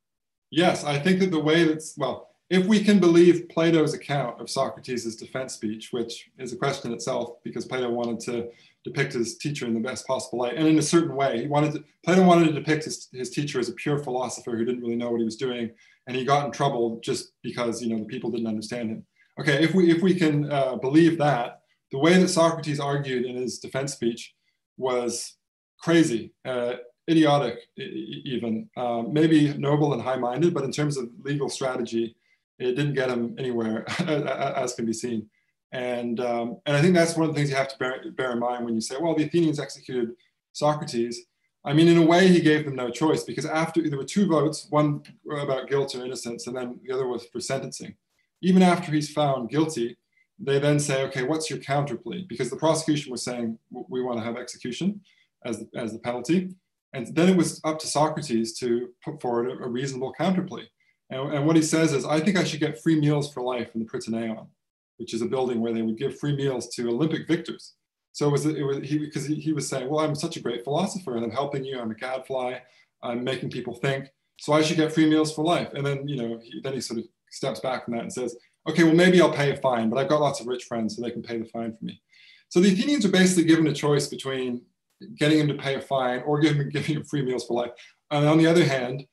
Yes, 0.51 0.85
I 0.85 0.99
think 0.99 1.21
that 1.21 1.31
the 1.31 1.41
way 1.41 1.65
that's, 1.65 1.95
well, 1.97 2.31
if 2.51 2.67
we 2.67 2.85
can 2.85 3.01
believe 3.01 3.49
Plato's 3.49 3.95
account 3.95 4.41
of 4.41 4.49
Socrates' 4.49 5.17
defense 5.17 5.55
speech, 5.55 5.89
which 5.93 6.31
is 6.39 6.53
a 6.53 6.57
question 6.57 6.93
itself 6.93 7.43
because 7.43 7.65
Plato 7.65 7.91
wanted 7.91 8.21
to 8.21 8.49
depict 8.85 9.15
his 9.15 9.39
teacher 9.39 9.67
in 9.67 9.75
the 9.75 9.81
best 9.81 10.07
possible 10.07 10.41
light 10.41 10.55
and 10.57 10.69
in 10.69 10.79
a 10.79 10.83
certain 10.83 11.17
way, 11.17 11.41
he 11.41 11.49
wanted 11.49 11.73
to, 11.73 11.85
Plato 12.05 12.23
wanted 12.23 12.47
to 12.47 12.53
depict 12.53 12.85
his, 12.85 13.09
his 13.13 13.31
teacher 13.31 13.59
as 13.59 13.69
a 13.69 13.73
pure 13.73 13.99
philosopher 13.99 14.53
who 14.53 14.65
didn't 14.65 14.83
really 14.83 14.95
know 14.95 15.11
what 15.11 15.19
he 15.19 15.25
was 15.25 15.37
doing, 15.37 15.71
and 16.07 16.17
he 16.17 16.25
got 16.25 16.45
in 16.45 16.53
trouble 16.53 17.01
just 17.03 17.33
because 17.43 17.83
you 17.83 17.89
know 17.89 17.99
the 17.99 18.05
people 18.05 18.31
didn't 18.31 18.47
understand 18.47 18.91
him. 18.91 19.07
Okay, 19.41 19.65
if 19.65 19.75
we 19.75 19.91
if 19.91 20.03
we 20.03 20.15
can 20.15 20.51
uh, 20.53 20.77
believe 20.77 21.19
that, 21.19 21.63
the 21.95 22.01
way 22.07 22.19
that 22.19 22.29
Socrates 22.29 22.81
argued 22.81 23.25
in 23.25 23.37
his 23.37 23.59
defense 23.59 23.93
speech 23.93 24.35
was 24.77 25.37
crazy. 25.81 26.33
Uh, 26.45 26.75
idiotic 27.09 27.59
even 27.77 28.69
uh, 28.77 29.03
maybe 29.03 29.53
noble 29.59 29.93
and 29.93 30.01
high-minded 30.01 30.55
but 30.55 30.65
in 30.65 30.73
terms 30.73 30.97
of 30.97 31.11
legal 31.23 31.51
strategy 31.51 32.17
it 32.59 32.77
didn't 32.77 32.95
get 32.95 33.11
him 33.11 33.35
anywhere, 33.39 33.85
as 34.09 34.75
can 34.75 34.87
be 34.87 34.93
seen. 34.93 35.29
And, 35.73 36.21
um, 36.21 36.59
and 36.67 36.77
I 36.77 36.81
think 36.81 36.95
that's 36.95 37.17
one 37.17 37.29
of 37.29 37.35
the 37.35 37.39
things 37.39 37.51
you 37.51 37.57
have 37.57 37.69
to 37.69 37.79
bear, 37.79 38.01
bear 38.13 38.33
in 38.33 38.39
mind 38.39 38.65
when 38.65 38.75
you 38.75 38.81
say, 38.81 38.97
well, 39.01 39.15
the 39.15 39.25
Athenians 39.25 39.59
executed 39.59 40.11
Socrates. 40.53 41.27
I 41.65 41.73
mean, 41.73 41.89
in 41.89 41.97
a 41.97 42.07
way, 42.07 42.29
he 42.29 42.41
gave 42.41 42.65
them 42.65 42.77
no 42.77 42.91
choice 42.91 43.25
because 43.25 43.47
after 43.47 43.89
there 43.89 43.99
were 43.99 44.05
two 44.05 44.29
votes, 44.29 44.69
one 44.71 45.03
about 45.29 45.69
guilt 45.69 45.95
or 45.95 46.05
innocence, 46.05 46.47
and 46.47 46.57
then 46.57 46.79
the 46.85 46.95
other 46.95 47.09
was 47.09 47.27
for 47.27 47.41
sentencing. 47.41 47.97
Even 48.41 48.63
after 48.63 48.93
he's 48.93 49.11
found 49.11 49.51
guilty, 49.51 49.97
they 50.45 50.59
then 50.59 50.79
say, 50.79 51.03
okay, 51.05 51.23
what's 51.23 51.49
your 51.49 51.59
counter 51.59 51.97
plea? 51.97 52.27
Because 52.29 52.51
the 52.51 52.57
prosecution 52.57 53.11
was 53.11 53.23
saying, 53.23 53.59
we 53.71 54.03
want 54.03 54.19
to 54.19 54.25
have 54.25 54.37
execution 54.37 55.01
as, 55.45 55.65
as 55.75 55.93
the 55.93 55.99
penalty. 55.99 56.51
And 56.93 57.15
then 57.15 57.29
it 57.29 57.37
was 57.37 57.61
up 57.65 57.79
to 57.81 57.87
Socrates 57.87 58.57
to 58.59 58.91
put 59.05 59.21
forward 59.21 59.51
a, 59.51 59.65
a 59.65 59.69
reasonable 59.69 60.13
counter 60.13 60.43
plea. 60.43 60.69
And, 61.11 61.35
and, 61.35 61.47
what 61.47 61.57
he 61.57 61.63
says 61.63 61.93
is, 61.93 62.05
I 62.05 62.21
think 62.21 62.37
I 62.37 62.45
should 62.45 62.61
get 62.61 62.81
free 62.81 62.99
meals 62.99 63.33
for 63.33 63.43
life 63.43 63.71
in 63.75 63.81
the 63.81 63.87
Prytaneion, 63.87 64.47
which 64.99 65.13
is 65.13 65.23
a 65.23 65.27
building 65.27 65.61
where 65.61 65.73
they 65.73 65.83
would 65.83 65.99
give 65.99 66.19
free 66.19 66.37
meals 66.37 66.69
to 66.77 66.89
Olympic 66.89 67.27
victors. 67.27 67.75
So 68.13 68.29
it 68.29 68.33
was, 68.33 68.47
it 68.47 68.63
was 68.63 68.79
he, 68.79 68.99
because 68.99 69.27
he, 69.27 69.35
he 69.35 69.53
was 69.53 69.69
saying, 69.69 69.89
well, 69.89 70.05
I'm 70.05 70.15
such 70.15 70.37
a 70.37 70.41
great 70.41 70.63
philosopher 70.63 71.17
and 71.17 71.25
I'm 71.25 71.33
helping 71.33 71.65
you. 71.65 71.81
I'm 71.81 71.91
a 71.91 71.95
gadfly. 71.95 72.59
I'm 73.03 73.25
making 73.25 73.51
people 73.51 73.75
think. 73.75 74.09
So 74.41 74.53
I 74.53 74.63
should 74.63 74.77
get 74.77 74.93
free 74.93 75.09
meals 75.09 75.35
for 75.35 75.45
life. 75.45 75.73
And 75.75 75.85
then, 75.85 76.07
you 76.07 76.17
know, 76.17 76.39
he, 76.43 76.61
then 76.63 76.75
he 76.75 76.81
sort 76.81 77.01
of 77.01 77.07
steps 77.31 77.61
back 77.61 77.85
from 77.85 77.95
that 77.95 78.03
and 78.03 78.13
says, 78.13 78.37
okay, 78.69 78.85
well, 78.85 78.95
maybe 78.95 79.21
I'll 79.21 79.33
pay 79.33 79.51
a 79.51 79.57
fine, 79.57 79.91
but 79.91 79.99
I've 79.99 80.09
got 80.09 80.21
lots 80.21 80.41
of 80.41 80.47
rich 80.47 80.65
friends 80.65 80.97
so 80.97 81.03
they 81.03 81.11
can 81.11 81.23
pay 81.23 81.39
the 81.39 81.45
fine 81.45 81.77
for 81.77 81.85
me. 81.85 82.01
So 82.49 82.61
the 82.61 82.73
Athenians 82.73 83.05
are 83.05 83.11
basically 83.11 83.45
given 83.45 83.67
a 83.67 83.73
choice 83.73 84.07
between 84.07 84.63
getting 85.19 85.39
him 85.39 85.49
to 85.49 85.55
pay 85.55 85.75
a 85.75 85.81
fine 85.81 86.21
or 86.21 86.41
giving, 86.41 86.69
giving 86.71 86.97
him 86.97 87.05
free 87.05 87.23
meals 87.23 87.47
for 87.47 87.55
life. 87.55 87.73
And 88.11 88.27
on 88.27 88.39
the 88.39 88.47
other 88.47 88.65
hand, 88.65 89.07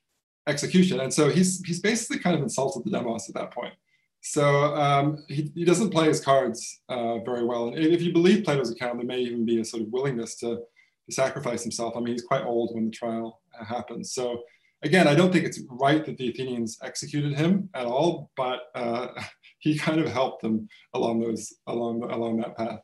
execution. 0.48 1.00
And 1.00 1.14
so 1.14 1.30
he's 1.30 1.62
he's 1.66 1.80
basically 1.80 2.20
kind 2.20 2.36
of 2.36 2.42
insulted 2.42 2.84
the 2.84 2.92
demos 2.92 3.30
at 3.30 3.36
that 3.36 3.52
point. 3.52 3.74
So 4.22 4.76
um, 4.76 5.24
he, 5.28 5.52
he 5.56 5.66
doesn't 5.66 5.90
play 5.90 6.06
his 6.08 6.24
cards 6.24 6.82
uh, 6.90 7.20
very 7.20 7.44
well. 7.44 7.70
And 7.70 7.80
if 7.80 8.02
you 8.02 8.14
believe 8.14 8.44
Plato's 8.44 8.72
account, 8.72 8.98
there 8.98 9.06
may 9.06 9.20
even 9.20 9.46
be 9.46 9.60
a 9.60 9.66
sort 9.66 9.82
of 9.82 9.90
willingness 9.90 10.36
to, 10.38 10.58
to 10.58 11.12
sacrifice 11.16 11.64
himself. 11.64 11.96
I 11.98 12.02
mean, 12.02 12.14
he's 12.14 12.24
quite 12.24 12.44
old 12.44 12.76
when 12.76 12.86
the 12.86 12.92
trial 12.92 13.42
happens. 13.68 14.14
So 14.14 14.44
again, 14.84 15.08
I 15.08 15.16
don't 15.16 15.34
think 15.34 15.46
it's 15.46 15.60
right 15.70 16.06
that 16.06 16.18
the 16.18 16.30
Athenians 16.30 16.78
executed 16.84 17.34
him 17.34 17.70
at 17.74 17.88
all, 17.88 18.30
but 18.38 18.60
uh, 18.76 19.08
he 19.62 19.78
kind 19.78 20.02
of 20.02 20.12
helped 20.12 20.42
them 20.42 20.68
along 20.94 21.22
those 21.22 21.54
along 21.68 22.04
along 22.04 22.38
that 22.38 22.58
path 22.58 22.82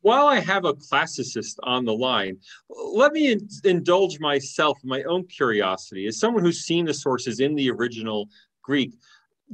while 0.00 0.26
I 0.26 0.40
have 0.40 0.64
a 0.64 0.74
classicist 0.74 1.56
on 1.62 1.84
the 1.84 1.92
line, 1.92 2.38
let 2.68 3.12
me 3.12 3.32
in- 3.32 3.48
indulge 3.64 4.20
myself 4.20 4.78
my 4.84 5.02
own 5.02 5.26
curiosity. 5.26 6.06
As 6.06 6.18
someone 6.18 6.44
who's 6.44 6.60
seen 6.60 6.84
the 6.84 6.94
sources 6.94 7.40
in 7.40 7.54
the 7.54 7.70
original 7.70 8.28
Greek, 8.62 8.94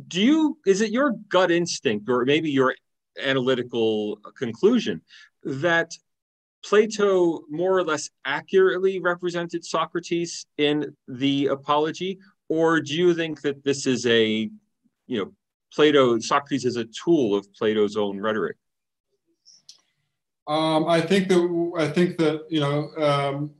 do 0.09 0.21
you 0.21 0.59
is 0.67 0.81
it 0.81 0.91
your 0.91 1.13
gut 1.29 1.51
instinct 1.51 2.09
or 2.09 2.25
maybe 2.25 2.51
your 2.51 2.75
analytical 3.23 4.17
conclusion 4.37 5.01
that 5.45 5.93
Plato 6.65 7.43
more 7.51 7.77
or 7.79 7.85
less 7.85 8.11
accurately 8.25 8.99
represented 8.99 9.65
Socrates 9.65 10.47
in 10.57 10.97
the 11.07 11.49
Apology, 11.49 12.19
or 12.49 12.81
do 12.81 12.95
you 12.95 13.15
think 13.15 13.43
that 13.43 13.63
this 13.63 13.87
is 13.87 14.07
a, 14.07 14.51
you 15.07 15.19
know, 15.19 15.33
Plato 15.75 16.19
Socrates 16.19 16.65
is 16.65 16.77
a 16.77 16.85
tool 16.85 17.35
of 17.35 17.53
Plato's 17.55 17.97
own 17.97 18.21
rhetoric? 18.21 18.57
Um, 20.47 20.87
I 20.87 21.01
think 21.01 21.29
that 21.29 21.73
I 21.79 21.89
think 21.89 22.19
that 22.19 22.43
you 22.51 22.61
know 22.61 22.91
um, 22.99 23.51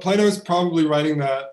Plato 0.00 0.22
is 0.22 0.38
probably 0.38 0.86
writing 0.86 1.18
that 1.18 1.46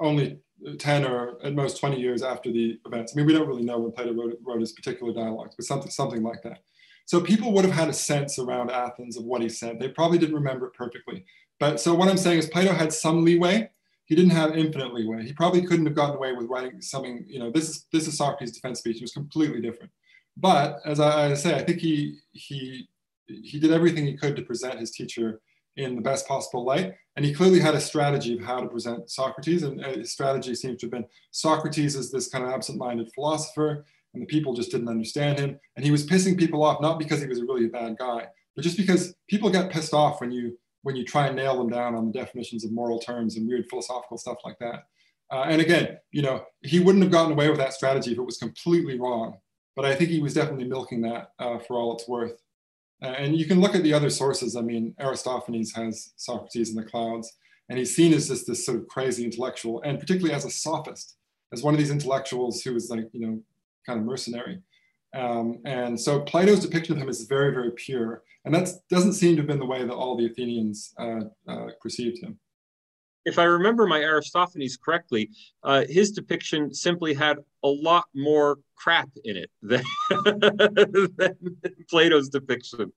only 0.00 0.40
ten 0.78 1.04
or 1.04 1.38
at 1.44 1.54
most 1.54 1.78
twenty 1.78 2.00
years 2.00 2.22
after 2.22 2.50
the 2.50 2.78
events. 2.86 3.12
I 3.12 3.16
mean, 3.16 3.26
we 3.26 3.32
don't 3.32 3.46
really 3.46 3.62
know 3.62 3.78
when 3.78 3.92
Plato 3.92 4.12
wrote, 4.12 4.38
wrote 4.42 4.60
his 4.60 4.72
particular 4.72 5.12
dialogues, 5.12 5.54
but 5.56 5.64
something 5.64 5.90
something 5.90 6.22
like 6.22 6.42
that. 6.42 6.58
So 7.06 7.20
people 7.20 7.52
would 7.52 7.64
have 7.64 7.74
had 7.74 7.88
a 7.88 7.92
sense 7.92 8.38
around 8.38 8.70
Athens 8.70 9.16
of 9.16 9.24
what 9.24 9.42
he 9.42 9.48
said. 9.48 9.80
They 9.80 9.88
probably 9.88 10.18
didn't 10.18 10.34
remember 10.34 10.66
it 10.66 10.74
perfectly. 10.74 11.24
But 11.58 11.80
so 11.80 11.94
what 11.94 12.08
I'm 12.08 12.16
saying 12.16 12.38
is 12.38 12.46
Plato 12.46 12.72
had 12.72 12.92
some 12.92 13.24
leeway. 13.24 13.70
He 14.10 14.16
didn't 14.16 14.32
have 14.32 14.58
infinite 14.58 14.92
leeway. 14.92 15.24
He 15.24 15.32
probably 15.32 15.64
couldn't 15.64 15.86
have 15.86 15.94
gotten 15.94 16.16
away 16.16 16.32
with 16.32 16.48
writing 16.48 16.82
something. 16.82 17.24
You 17.28 17.38
know, 17.38 17.52
this 17.52 17.68
is 17.68 17.86
this 17.92 18.08
is 18.08 18.18
Socrates' 18.18 18.50
defense 18.50 18.80
speech. 18.80 18.96
It 18.96 19.02
was 19.02 19.12
completely 19.12 19.60
different. 19.60 19.92
But 20.36 20.80
as 20.84 20.98
I, 20.98 21.30
I 21.30 21.34
say, 21.34 21.54
I 21.54 21.62
think 21.62 21.78
he 21.78 22.18
he 22.32 22.88
he 23.28 23.60
did 23.60 23.70
everything 23.70 24.04
he 24.04 24.16
could 24.16 24.34
to 24.34 24.42
present 24.42 24.80
his 24.80 24.90
teacher 24.90 25.40
in 25.76 25.94
the 25.94 26.02
best 26.02 26.26
possible 26.26 26.64
light. 26.64 26.92
And 27.14 27.24
he 27.24 27.32
clearly 27.32 27.60
had 27.60 27.76
a 27.76 27.80
strategy 27.80 28.36
of 28.36 28.42
how 28.42 28.60
to 28.60 28.66
present 28.66 29.08
Socrates. 29.08 29.62
And 29.62 29.84
uh, 29.84 29.90
his 29.90 30.10
strategy 30.10 30.56
seems 30.56 30.80
to 30.80 30.86
have 30.86 30.92
been 30.92 31.06
Socrates 31.30 31.94
is 31.94 32.10
this 32.10 32.28
kind 32.28 32.42
of 32.42 32.50
absent 32.50 32.78
minded 32.78 33.12
philosopher, 33.14 33.84
and 34.12 34.20
the 34.20 34.26
people 34.26 34.54
just 34.54 34.72
didn't 34.72 34.88
understand 34.88 35.38
him. 35.38 35.56
And 35.76 35.84
he 35.84 35.92
was 35.92 36.04
pissing 36.04 36.36
people 36.36 36.64
off, 36.64 36.80
not 36.80 36.98
because 36.98 37.20
he 37.20 37.28
was 37.28 37.38
a 37.38 37.44
really 37.44 37.68
bad 37.68 37.96
guy, 37.96 38.26
but 38.56 38.64
just 38.64 38.76
because 38.76 39.14
people 39.28 39.50
get 39.50 39.70
pissed 39.70 39.94
off 39.94 40.20
when 40.20 40.32
you 40.32 40.58
when 40.82 40.96
you 40.96 41.04
try 41.04 41.26
and 41.26 41.36
nail 41.36 41.58
them 41.58 41.68
down 41.68 41.94
on 41.94 42.06
the 42.06 42.12
definitions 42.12 42.64
of 42.64 42.72
moral 42.72 42.98
terms 42.98 43.36
and 43.36 43.46
weird 43.46 43.66
philosophical 43.68 44.16
stuff 44.16 44.38
like 44.44 44.58
that. 44.58 44.86
Uh, 45.30 45.44
and 45.48 45.60
again, 45.60 45.98
you 46.10 46.22
know, 46.22 46.44
he 46.62 46.80
wouldn't 46.80 47.04
have 47.04 47.12
gotten 47.12 47.32
away 47.32 47.48
with 47.48 47.58
that 47.58 47.72
strategy 47.72 48.12
if 48.12 48.18
it 48.18 48.22
was 48.22 48.38
completely 48.38 48.98
wrong. 48.98 49.38
But 49.76 49.84
I 49.84 49.94
think 49.94 50.10
he 50.10 50.20
was 50.20 50.34
definitely 50.34 50.64
milking 50.64 51.02
that 51.02 51.30
uh, 51.38 51.58
for 51.58 51.76
all 51.76 51.94
it's 51.94 52.08
worth. 52.08 52.42
Uh, 53.02 53.06
and 53.06 53.36
you 53.36 53.46
can 53.46 53.60
look 53.60 53.74
at 53.74 53.82
the 53.82 53.94
other 53.94 54.10
sources. 54.10 54.56
I 54.56 54.60
mean, 54.60 54.94
Aristophanes 55.00 55.72
has 55.74 56.12
Socrates 56.16 56.70
in 56.70 56.76
the 56.76 56.82
clouds, 56.82 57.32
and 57.68 57.78
he's 57.78 57.94
seen 57.94 58.12
as 58.12 58.28
just 58.28 58.46
this 58.46 58.66
sort 58.66 58.78
of 58.78 58.88
crazy 58.88 59.24
intellectual, 59.24 59.80
and 59.82 59.98
particularly 59.98 60.34
as 60.34 60.44
a 60.44 60.50
sophist, 60.50 61.16
as 61.52 61.62
one 61.62 61.72
of 61.72 61.78
these 61.78 61.90
intellectuals 61.90 62.62
who 62.62 62.74
was 62.74 62.90
like, 62.90 63.08
you 63.12 63.26
know, 63.26 63.40
kind 63.86 63.98
of 63.98 64.04
mercenary. 64.04 64.60
Um, 65.14 65.58
and 65.64 66.00
so 66.00 66.20
Plato's 66.20 66.60
depiction 66.60 66.96
of 66.96 67.02
him 67.02 67.08
is 67.08 67.24
very, 67.24 67.52
very 67.52 67.72
pure. 67.72 68.22
And 68.44 68.54
that 68.54 68.68
doesn't 68.88 69.14
seem 69.14 69.36
to 69.36 69.42
have 69.42 69.48
been 69.48 69.58
the 69.58 69.66
way 69.66 69.84
that 69.84 69.92
all 69.92 70.16
the 70.16 70.26
Athenians 70.26 70.94
uh, 70.98 71.20
uh, 71.48 71.66
perceived 71.82 72.22
him 72.22 72.38
if 73.24 73.38
I 73.38 73.44
remember 73.44 73.86
my 73.86 74.00
Aristophanes 74.00 74.76
correctly, 74.76 75.30
uh, 75.62 75.84
his 75.88 76.10
depiction 76.10 76.72
simply 76.72 77.14
had 77.14 77.38
a 77.62 77.68
lot 77.68 78.04
more 78.14 78.58
crap 78.76 79.10
in 79.24 79.36
it 79.36 79.50
than, 79.62 79.82
than 81.16 81.36
Plato's 81.88 82.28
depiction. 82.28 82.92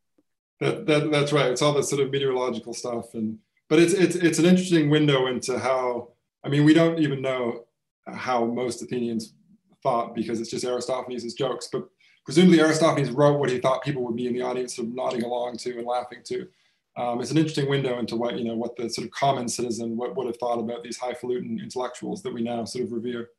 That, 0.60 0.86
that, 0.86 1.12
that's 1.12 1.34
right. 1.34 1.52
It's 1.52 1.62
all 1.62 1.73
this 1.73 1.89
sort 1.89 2.02
of 2.02 2.12
meteorological 2.12 2.73
stuff, 2.73 3.15
and 3.15 3.38
but 3.69 3.80
it's 3.80 3.93
it's 3.93 4.15
it's 4.15 4.39
an 4.39 4.45
interesting 4.45 4.89
window 4.89 5.28
into 5.28 5.60
how. 5.60 6.10
I 6.45 6.49
mean, 6.49 6.63
we 6.63 6.73
don't 6.73 6.99
even 6.99 7.21
know 7.21 7.65
how 8.08 8.45
most 8.45 8.82
Athenians 8.82 9.34
thought 9.82 10.13
because 10.13 10.39
it's 10.39 10.49
just 10.49 10.63
Aristophanes' 10.63 11.34
jokes, 11.34 11.69
but 11.71 11.88
presumably 12.25 12.59
Aristophanes 12.59 13.12
wrote 13.12 13.39
what 13.39 13.49
he 13.49 13.59
thought 13.59 13.83
people 13.83 14.03
would 14.03 14.15
be 14.15 14.27
in 14.27 14.33
the 14.33 14.41
audience 14.41 14.75
sort 14.75 14.88
of 14.88 14.93
nodding 14.93 15.23
along 15.23 15.57
to 15.57 15.77
and 15.77 15.86
laughing 15.86 16.19
to 16.25 16.47
um, 16.95 17.21
it's 17.21 17.31
an 17.31 17.38
interesting 17.38 17.69
window 17.69 17.97
into 17.97 18.15
what 18.15 18.38
you 18.38 18.45
know 18.45 18.55
what 18.55 18.75
the 18.75 18.89
sort 18.89 19.05
of 19.05 19.12
common 19.12 19.47
citizen 19.47 19.97
what 19.97 20.15
would 20.15 20.27
have 20.27 20.38
thought 20.38 20.59
about 20.59 20.83
these 20.83 20.97
highfalutin 20.97 21.59
intellectuals 21.59 22.21
that 22.21 22.33
we 22.33 22.41
now 22.41 22.63
sort 22.65 22.86
of 22.86 22.91
revere. 22.91 23.29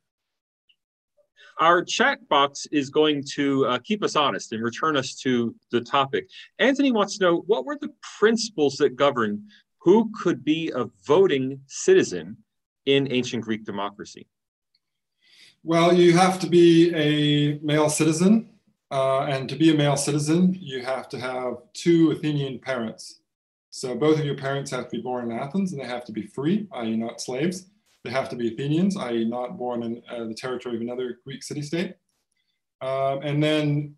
Our 1.60 1.84
chat 1.84 2.28
box 2.28 2.66
is 2.72 2.90
going 2.90 3.22
to 3.34 3.66
uh, 3.66 3.78
keep 3.78 4.02
us 4.02 4.16
honest 4.16 4.52
and 4.52 4.60
return 4.60 4.96
us 4.96 5.14
to 5.20 5.54
the 5.70 5.80
topic. 5.80 6.28
Anthony 6.58 6.90
wants 6.90 7.16
to 7.18 7.24
know 7.24 7.44
what 7.46 7.64
were 7.64 7.78
the 7.80 7.92
principles 8.18 8.74
that 8.78 8.96
govern 8.96 9.46
who 9.78 10.10
could 10.20 10.42
be 10.44 10.72
a 10.74 10.86
voting 11.06 11.60
citizen 11.68 12.38
in 12.86 13.12
ancient 13.12 13.44
Greek 13.44 13.64
democracy? 13.64 14.26
Well, 15.62 15.92
you 15.92 16.16
have 16.16 16.40
to 16.40 16.48
be 16.48 16.92
a 16.94 17.58
male 17.62 17.88
citizen, 17.88 18.48
uh, 18.94 19.22
and 19.24 19.48
to 19.48 19.56
be 19.56 19.72
a 19.72 19.74
male 19.74 19.96
citizen, 19.96 20.56
you 20.60 20.80
have 20.84 21.08
to 21.08 21.18
have 21.18 21.56
two 21.72 22.12
Athenian 22.12 22.60
parents. 22.60 23.22
So 23.70 23.92
both 23.96 24.20
of 24.20 24.24
your 24.24 24.36
parents 24.36 24.70
have 24.70 24.84
to 24.84 24.96
be 24.96 25.02
born 25.02 25.32
in 25.32 25.36
Athens 25.36 25.72
and 25.72 25.82
they 25.82 25.86
have 25.86 26.04
to 26.04 26.12
be 26.12 26.28
free, 26.28 26.68
i.e. 26.72 26.96
not 26.96 27.20
slaves. 27.20 27.66
They 28.04 28.10
have 28.10 28.28
to 28.28 28.36
be 28.36 28.54
Athenians, 28.54 28.96
i.e. 28.96 29.24
not 29.24 29.58
born 29.58 29.82
in 29.82 30.00
uh, 30.08 30.26
the 30.26 30.34
territory 30.34 30.76
of 30.76 30.82
another 30.82 31.18
Greek 31.24 31.42
city-state. 31.42 31.96
Um, 32.82 33.22
and 33.22 33.42
then 33.42 33.96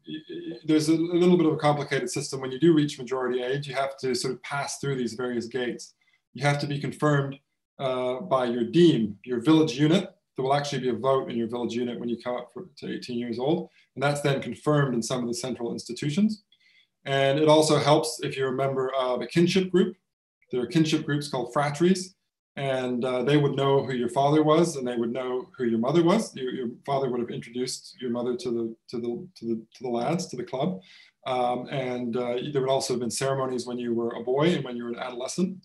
there's 0.64 0.88
a, 0.88 0.94
a, 0.94 1.18
little 1.22 1.36
bit 1.36 1.44
of 1.44 1.52
a 1.52 1.58
complicated 1.58 2.08
system. 2.08 2.40
When 2.40 2.50
you 2.50 2.58
do 2.58 2.72
reach 2.72 2.98
majority 2.98 3.42
age, 3.42 3.68
you 3.68 3.74
have 3.74 3.98
to 3.98 4.14
sort 4.14 4.32
of 4.32 4.42
pass 4.42 4.78
through 4.78 4.96
these 4.96 5.12
various 5.12 5.46
gates. 5.46 5.92
You 6.32 6.42
have 6.46 6.58
to 6.60 6.66
be 6.66 6.80
confirmed 6.80 7.36
uh, 7.78 8.20
by 8.20 8.46
your 8.46 8.64
deme, 8.64 9.18
your 9.24 9.40
village 9.40 9.78
unit. 9.78 10.14
There 10.36 10.44
will 10.44 10.54
actually 10.54 10.80
be 10.80 10.88
a 10.88 10.94
vote 10.94 11.30
in 11.30 11.36
your 11.36 11.48
village 11.48 11.74
unit 11.74 12.00
when 12.00 12.08
you 12.08 12.16
come 12.16 12.36
up 12.36 12.50
for, 12.54 12.66
to 12.78 12.94
18 12.94 13.18
years 13.18 13.38
old. 13.38 13.68
And 13.96 14.02
that's 14.02 14.20
then 14.20 14.42
confirmed 14.42 14.94
in 14.94 15.02
some 15.02 15.22
of 15.22 15.26
the 15.26 15.34
central 15.34 15.72
institutions. 15.72 16.44
And 17.06 17.38
it 17.38 17.48
also 17.48 17.78
helps 17.78 18.20
if 18.22 18.36
you're 18.36 18.52
a 18.52 18.56
member 18.56 18.92
of 18.94 19.22
a 19.22 19.26
kinship 19.26 19.70
group. 19.70 19.96
There 20.52 20.60
are 20.60 20.66
kinship 20.66 21.06
groups 21.06 21.28
called 21.28 21.52
phratries, 21.52 22.14
and 22.56 23.04
uh, 23.04 23.22
they 23.22 23.36
would 23.36 23.56
know 23.56 23.84
who 23.84 23.94
your 23.94 24.10
father 24.10 24.42
was, 24.42 24.76
and 24.76 24.86
they 24.86 24.96
would 24.96 25.12
know 25.12 25.48
who 25.56 25.64
your 25.64 25.78
mother 25.78 26.04
was. 26.04 26.36
Your, 26.36 26.52
your 26.52 26.68
father 26.84 27.10
would 27.10 27.20
have 27.20 27.30
introduced 27.30 27.96
your 28.00 28.10
mother 28.10 28.36
to 28.36 28.50
the 28.50 28.76
to 28.90 29.00
the 29.00 29.28
to 29.36 29.46
the 29.46 29.54
to 29.74 29.82
the 29.82 29.88
lads 29.88 30.26
to 30.28 30.36
the 30.36 30.44
club, 30.44 30.80
um, 31.26 31.66
and 31.70 32.16
uh, 32.16 32.36
there 32.52 32.60
would 32.60 32.70
also 32.70 32.94
have 32.94 33.00
been 33.00 33.10
ceremonies 33.10 33.66
when 33.66 33.78
you 33.78 33.94
were 33.94 34.10
a 34.10 34.22
boy 34.22 34.54
and 34.54 34.64
when 34.64 34.76
you 34.76 34.84
were 34.84 34.90
an 34.90 34.98
adolescent, 34.98 35.58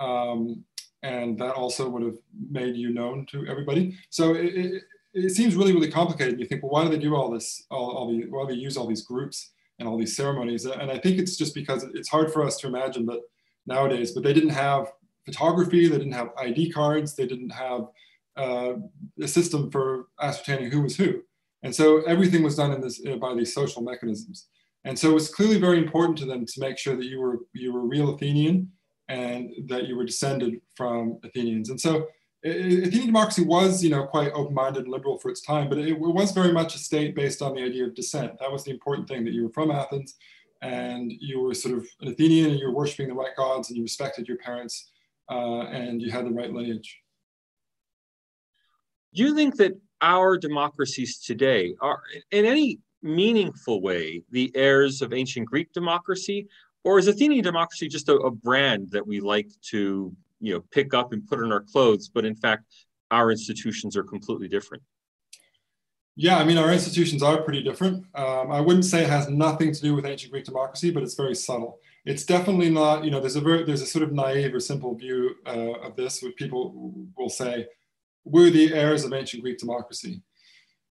um, 0.00 0.64
and 1.02 1.38
that 1.38 1.54
also 1.54 1.88
would 1.88 2.02
have 2.02 2.18
made 2.50 2.76
you 2.76 2.92
known 2.92 3.26
to 3.30 3.46
everybody. 3.46 3.96
So 4.10 4.34
it, 4.34 4.82
it, 5.14 5.30
seems 5.30 5.56
really 5.56 5.72
really 5.72 5.90
complicated. 5.90 6.38
You 6.38 6.46
think, 6.46 6.62
well, 6.62 6.72
why 6.72 6.84
do 6.84 6.90
they 6.90 6.98
do 6.98 7.14
all 7.14 7.30
this? 7.30 7.64
All, 7.70 7.90
all 7.90 8.10
the 8.10 8.26
why 8.26 8.46
do 8.46 8.54
they 8.54 8.60
use 8.60 8.76
all 8.76 8.86
these 8.86 9.02
groups 9.02 9.50
and 9.78 9.88
all 9.88 9.98
these 9.98 10.16
ceremonies? 10.16 10.64
And 10.64 10.90
I 10.90 10.98
think 10.98 11.18
it's 11.18 11.36
just 11.36 11.54
because 11.54 11.84
it's 11.94 12.08
hard 12.08 12.32
for 12.32 12.44
us 12.44 12.56
to 12.58 12.66
imagine 12.66 13.06
that 13.06 13.20
nowadays, 13.66 14.12
but 14.12 14.22
they 14.22 14.32
didn't 14.32 14.50
have 14.50 14.92
photography, 15.24 15.88
they 15.88 15.98
didn't 15.98 16.12
have 16.12 16.30
ID 16.36 16.70
cards, 16.72 17.14
they 17.14 17.26
didn't 17.26 17.50
have 17.50 17.86
uh, 18.36 18.74
a 19.20 19.28
system 19.28 19.70
for 19.70 20.06
ascertaining 20.20 20.70
who 20.70 20.82
was 20.82 20.96
who. 20.96 21.22
And 21.62 21.74
so 21.74 22.02
everything 22.02 22.42
was 22.42 22.56
done 22.56 22.72
in 22.72 22.80
this, 22.80 23.00
uh, 23.06 23.16
by 23.16 23.34
these 23.34 23.54
social 23.54 23.82
mechanisms. 23.82 24.46
And 24.84 24.98
so 24.98 25.10
it 25.10 25.14
was 25.14 25.32
clearly 25.32 25.58
very 25.58 25.78
important 25.78 26.16
to 26.18 26.24
them 26.24 26.46
to 26.46 26.60
make 26.60 26.78
sure 26.78 26.96
that 26.96 27.04
you 27.04 27.20
were, 27.20 27.40
you 27.52 27.72
were 27.72 27.80
a 27.80 27.84
real 27.84 28.14
Athenian 28.14 28.70
and 29.08 29.50
that 29.66 29.86
you 29.86 29.96
were 29.96 30.04
descended 30.04 30.60
from 30.74 31.18
Athenians. 31.22 31.68
And 31.68 31.78
so 31.78 32.06
Athenian 32.42 33.06
democracy 33.06 33.44
was, 33.44 33.84
you 33.84 33.90
know, 33.90 34.06
quite 34.06 34.32
open-minded 34.32 34.84
and 34.84 34.92
liberal 34.92 35.18
for 35.18 35.30
its 35.30 35.42
time, 35.42 35.68
but 35.68 35.78
it, 35.78 35.98
was 35.98 36.32
very 36.32 36.52
much 36.52 36.74
a 36.74 36.78
state 36.78 37.14
based 37.14 37.42
on 37.42 37.54
the 37.54 37.62
idea 37.62 37.84
of 37.84 37.94
descent. 37.94 38.38
That 38.38 38.50
was 38.50 38.64
the 38.64 38.70
important 38.70 39.08
thing, 39.08 39.24
that 39.24 39.34
you 39.34 39.44
were 39.44 39.52
from 39.52 39.70
Athens 39.70 40.14
and 40.62 41.12
you 41.20 41.40
were 41.40 41.54
sort 41.54 41.76
of 41.76 41.86
an 42.00 42.08
Athenian 42.08 42.50
and 42.50 42.58
you 42.58 42.66
were 42.66 42.74
worshiping 42.74 43.08
the 43.08 43.14
right 43.14 43.36
gods 43.36 43.68
and 43.68 43.76
you 43.76 43.82
respected 43.82 44.26
your 44.26 44.38
parents 44.38 44.90
uh, 45.30 45.62
and 45.62 46.00
you 46.00 46.10
had 46.10 46.24
the 46.24 46.30
right 46.30 46.52
lineage. 46.52 47.00
Do 49.14 49.22
you 49.22 49.34
think 49.34 49.56
that 49.56 49.78
our 50.00 50.38
democracies 50.38 51.18
today 51.18 51.74
are, 51.80 52.00
in 52.30 52.44
any 52.44 52.78
meaningful 53.02 53.82
way, 53.82 54.22
the 54.30 54.50
heirs 54.54 55.02
of 55.02 55.12
ancient 55.12 55.46
Greek 55.46 55.72
democracy, 55.72 56.46
or 56.84 56.98
is 56.98 57.08
Athenian 57.08 57.44
democracy 57.44 57.88
just 57.88 58.08
a, 58.08 58.14
a 58.16 58.30
brand 58.30 58.90
that 58.90 59.06
we 59.06 59.20
like 59.20 59.50
to, 59.62 60.14
you 60.40 60.54
know, 60.54 60.64
pick 60.72 60.94
up 60.94 61.12
and 61.12 61.26
put 61.26 61.40
on 61.40 61.52
our 61.52 61.62
clothes, 61.62 62.08
but 62.08 62.24
in 62.24 62.34
fact, 62.34 62.64
our 63.10 63.30
institutions 63.30 63.96
are 63.96 64.04
completely 64.04 64.48
different? 64.48 64.82
Yeah, 66.16 66.38
I 66.38 66.44
mean, 66.44 66.58
our 66.58 66.72
institutions 66.72 67.22
are 67.22 67.42
pretty 67.42 67.62
different. 67.62 68.04
Um, 68.14 68.50
I 68.50 68.60
wouldn't 68.60 68.84
say 68.84 69.02
it 69.02 69.10
has 69.10 69.28
nothing 69.28 69.72
to 69.72 69.80
do 69.80 69.94
with 69.94 70.04
ancient 70.04 70.32
Greek 70.32 70.44
democracy, 70.44 70.90
but 70.90 71.02
it's 71.02 71.14
very 71.14 71.34
subtle 71.34 71.80
it's 72.04 72.24
definitely 72.24 72.70
not, 72.70 73.04
you 73.04 73.10
know, 73.10 73.20
there's 73.20 73.36
a 73.36 73.40
very, 73.40 73.64
there's 73.64 73.82
a 73.82 73.86
sort 73.86 74.02
of 74.02 74.12
naive 74.12 74.54
or 74.54 74.60
simple 74.60 74.94
view 74.94 75.34
uh, 75.46 75.72
of 75.82 75.96
this 75.96 76.22
where 76.22 76.32
people 76.32 76.94
will 77.16 77.28
say, 77.28 77.66
we're 78.24 78.50
the 78.50 78.74
heirs 78.74 79.04
of 79.04 79.12
ancient 79.12 79.42
Greek 79.42 79.58
democracy. 79.58 80.22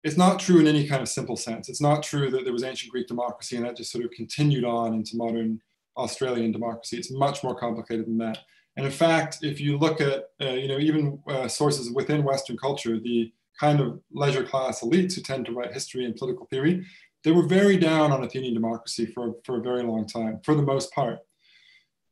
It's 0.04 0.18
not 0.18 0.40
true 0.40 0.60
in 0.60 0.68
any 0.68 0.88
kind 0.88 1.02
of 1.02 1.10
simple 1.10 1.38
sense. 1.38 1.70
It's 1.70 1.82
not 1.82 2.04
true 2.04 2.30
that 2.32 2.44
there 2.44 2.54
was 2.54 2.64
ancient 2.64 2.92
Greek 2.92 3.08
democracy 3.08 3.56
and 3.56 3.66
that 3.66 3.78
just 3.78 3.92
sort 3.92 4.04
of 4.04 4.12
continued 4.12 4.66
on 4.66 4.94
into 4.94 5.16
modern 5.16 5.62
Australian 5.98 6.52
democracy. 6.52 6.98
It's 6.98 7.12
much 7.12 7.44
more 7.44 7.56
complicated 7.56 8.06
than 8.06 8.18
that. 8.18 8.40
And 8.76 8.86
in 8.86 8.92
fact, 8.92 9.40
if 9.42 9.60
you 9.60 9.78
look 9.78 10.02
at, 10.02 10.30
uh, 10.42 10.54
you 10.54 10.68
know, 10.68 10.80
even 10.80 11.20
uh, 11.28 11.48
sources 11.48 11.92
within 11.92 12.24
Western 12.24 12.58
culture, 12.58 13.00
the 13.00 13.32
kind 13.60 13.80
of 13.80 14.00
leisure 14.12 14.44
class 14.44 14.82
elites 14.82 15.14
who 15.14 15.22
tend 15.22 15.46
to 15.46 15.52
write 15.52 15.74
history 15.74 16.06
and 16.06 16.16
political 16.16 16.48
theory, 16.48 16.86
they 17.24 17.32
were 17.32 17.48
very 17.48 17.78
down 17.78 18.12
on 18.12 18.24
Athenian 18.24 18.54
democracy 18.54 19.06
for, 19.06 19.36
for 19.46 19.60
a 19.60 19.62
very 19.62 19.84
long 19.84 20.08
time, 20.08 20.40
for 20.44 20.56
the 20.56 20.62
most 20.62 20.92
part. 20.92 21.20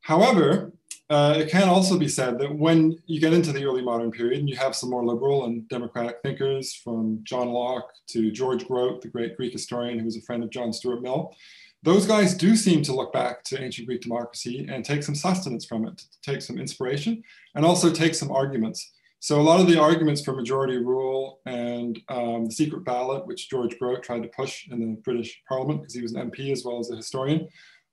However, 0.02 0.71
uh, 1.10 1.36
it 1.38 1.50
can 1.50 1.67
also 1.67 2.00
be 2.00 2.08
said 2.08 2.39
that 2.39 2.56
when 2.56 2.97
you 3.06 3.19
get 3.19 3.34
into 3.34 3.52
the 3.52 3.65
early 3.65 3.82
modern 3.82 4.12
period 4.12 4.39
and 4.39 4.50
you 4.50 4.56
have 4.56 4.76
some 4.76 4.89
more 4.89 5.06
liberal 5.06 5.43
and 5.43 5.67
democratic 5.67 6.17
thinkers 6.24 6.74
from 6.74 7.19
John 7.24 7.50
Locke 7.50 7.91
to 8.08 8.32
George 8.32 8.65
Grote, 8.65 9.02
the 9.02 9.10
great 9.10 9.36
Greek 9.36 9.52
historian 9.52 10.00
who 10.00 10.06
was 10.06 10.15
a 10.15 10.21
friend 10.21 10.41
of 10.41 10.52
John 10.52 10.71
Stuart 10.71 11.02
Mill, 11.02 11.36
those 11.84 12.06
guys 12.06 12.34
do 12.34 12.56
seem 12.56 12.84
to 12.84 12.96
look 12.96 13.12
back 13.12 13.44
to 13.46 13.62
ancient 13.62 13.88
Greek 13.88 14.02
democracy 14.02 14.67
and 14.70 14.86
take 14.86 15.04
some 15.04 15.15
sustenance 15.15 15.65
from 15.65 15.88
it, 15.88 16.04
take 16.22 16.41
some 16.41 16.60
inspiration, 16.60 17.24
and 17.56 17.65
also 17.65 17.91
take 17.91 18.13
some 18.13 18.32
arguments. 18.32 18.91
So 19.20 19.39
a 19.39 19.44
lot 19.44 19.60
of 19.60 19.67
the 19.67 19.80
arguments 19.80 20.24
for 20.24 20.36
majority 20.36 20.78
rule 20.78 21.41
and 21.46 22.00
um, 22.10 22.46
the 22.46 22.52
secret 22.52 22.84
ballot, 22.84 23.26
which 23.28 23.50
George 23.50 23.78
Grote 23.78 24.04
tried 24.04 24.24
to 24.24 24.30
push 24.30 24.67
in 24.70 24.80
the 24.80 25.00
British 25.02 25.41
Parliament 25.48 25.82
because 25.82 25.94
he 25.94 26.02
was 26.02 26.13
an 26.13 26.32
MP 26.32 26.52
as 26.52 26.63
well 26.65 26.80
as 26.80 26.89
a 26.91 26.96
historian, 26.96 27.48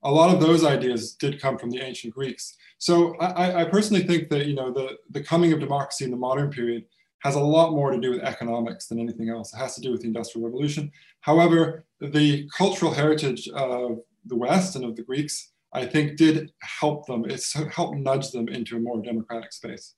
a 0.04 0.10
lot 0.10 0.32
of 0.32 0.40
those 0.40 0.64
ideas 0.64 1.14
did 1.14 1.40
come 1.40 1.58
from 1.58 1.70
the 1.70 1.80
ancient 1.80 2.14
Greeks. 2.14 2.56
So 2.78 3.16
I, 3.16 3.62
I 3.62 3.64
personally 3.64 4.04
think 4.04 4.28
that 4.30 4.46
you 4.46 4.54
know 4.54 4.72
the, 4.72 4.96
the 5.10 5.22
coming 5.22 5.52
of 5.52 5.60
democracy 5.60 6.04
in 6.04 6.10
the 6.10 6.16
modern 6.16 6.50
period 6.50 6.84
has 7.20 7.34
a 7.34 7.40
lot 7.40 7.72
more 7.72 7.90
to 7.90 8.00
do 8.00 8.10
with 8.10 8.20
economics 8.22 8.86
than 8.86 9.00
anything 9.00 9.28
else. 9.28 9.52
It 9.52 9.58
has 9.58 9.74
to 9.74 9.80
do 9.80 9.90
with 9.90 10.02
the 10.02 10.06
Industrial 10.06 10.46
Revolution. 10.46 10.90
However, 11.20 11.84
the 12.00 12.48
cultural 12.56 12.92
heritage 12.92 13.48
of 13.48 13.98
the 14.26 14.36
West 14.36 14.76
and 14.76 14.84
of 14.84 14.94
the 14.94 15.02
Greeks, 15.02 15.52
I 15.72 15.84
think, 15.86 16.16
did 16.16 16.52
help 16.62 17.06
them. 17.06 17.24
It's 17.28 17.52
helped 17.74 17.98
nudge 17.98 18.30
them 18.30 18.48
into 18.48 18.76
a 18.76 18.80
more 18.80 19.02
democratic 19.02 19.52
space. 19.52 19.94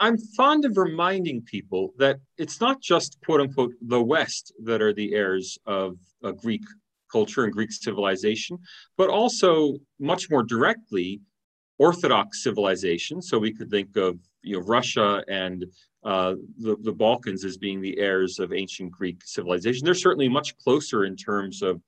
I'm 0.00 0.16
fond 0.36 0.64
of 0.64 0.76
reminding 0.76 1.42
people 1.42 1.92
that 1.98 2.20
it's 2.36 2.60
not 2.60 2.80
just 2.80 3.18
quote 3.24 3.40
unquote 3.40 3.72
the 3.82 4.00
West 4.00 4.52
that 4.62 4.80
are 4.80 4.92
the 4.92 5.12
heirs 5.12 5.58
of 5.66 5.98
Greek 6.36 6.62
culture 7.10 7.42
and 7.42 7.52
Greek 7.52 7.72
civilization, 7.72 8.58
but 8.96 9.10
also 9.10 9.78
much 9.98 10.30
more 10.30 10.44
directly 10.44 11.20
Orthodox 11.78 12.44
civilization. 12.44 13.20
So 13.20 13.38
we 13.38 13.52
could 13.52 13.70
think 13.70 13.96
of 13.96 14.18
you 14.42 14.58
know 14.58 14.66
Russia 14.66 15.22
and 15.28 15.64
uh, 16.04 16.34
the, 16.58 16.76
the 16.82 16.92
Balkans 16.92 17.44
as 17.44 17.56
being 17.56 17.80
the 17.80 17.98
heirs 17.98 18.38
of 18.38 18.52
ancient 18.52 18.92
Greek 18.92 19.20
civilization. 19.24 19.84
They're 19.84 19.94
certainly 19.94 20.28
much 20.28 20.56
closer 20.58 21.04
in 21.04 21.16
terms 21.16 21.62
of 21.62 21.82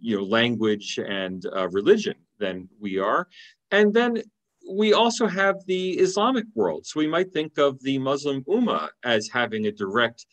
you 0.00 0.16
know 0.16 0.24
language 0.24 0.98
and 0.98 1.44
uh, 1.56 1.68
religion 1.68 2.14
than 2.38 2.68
we 2.78 2.98
are. 2.98 3.28
And 3.70 3.92
then 3.94 4.22
we 4.70 4.92
also 4.92 5.26
have 5.26 5.56
the 5.66 5.90
Islamic 5.92 6.46
world. 6.54 6.86
So 6.86 7.00
we 7.00 7.06
might 7.06 7.32
think 7.32 7.58
of 7.58 7.82
the 7.82 7.98
Muslim 7.98 8.42
Ummah 8.44 8.88
as 9.04 9.28
having 9.28 9.66
a 9.66 9.72
direct 9.72 10.26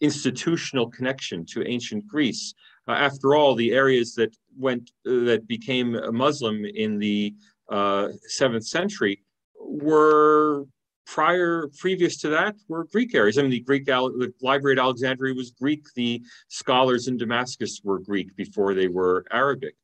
institutional 0.00 0.88
connection 0.90 1.44
to 1.44 1.66
ancient 1.66 2.06
Greece. 2.06 2.54
Uh, 2.88 2.92
after 2.92 3.34
all, 3.34 3.54
the 3.54 3.72
areas 3.72 4.14
that 4.14 4.34
went 4.58 4.90
uh, 5.06 5.24
that 5.24 5.46
became 5.46 5.98
Muslim 6.12 6.64
in 6.64 6.98
the 6.98 7.34
uh, 7.70 8.08
seventh 8.26 8.66
century 8.66 9.22
were 9.60 10.64
prior 11.06 11.68
previous 11.78 12.18
to 12.18 12.28
that 12.28 12.54
were 12.68 12.84
Greek 12.84 13.14
areas. 13.14 13.36
I 13.36 13.42
mean, 13.42 13.50
the 13.50 13.60
Greek 13.60 13.86
the 13.86 14.32
library 14.40 14.78
at 14.78 14.82
Alexandria 14.82 15.34
was 15.34 15.50
Greek. 15.50 15.84
The 15.94 16.22
scholars 16.48 17.08
in 17.08 17.16
Damascus 17.16 17.80
were 17.82 17.98
Greek 17.98 18.36
before 18.36 18.74
they 18.74 18.88
were 18.88 19.24
Arabic. 19.30 19.74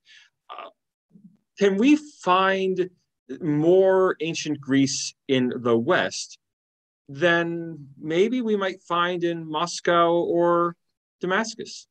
Uh, 0.49 0.71
can 1.59 1.77
we 1.77 1.97
find 1.97 2.91
more 3.41 4.17
ancient 4.21 4.61
Greece 4.61 5.15
in 5.27 5.53
the 5.57 5.77
West 5.77 6.39
than 7.09 7.89
maybe 7.99 8.41
we 8.41 8.57
might 8.57 8.83
find 8.83 9.25
in 9.25 9.49
Moscow 9.49 10.12
or 10.12 10.77
Damascus? 11.21 11.89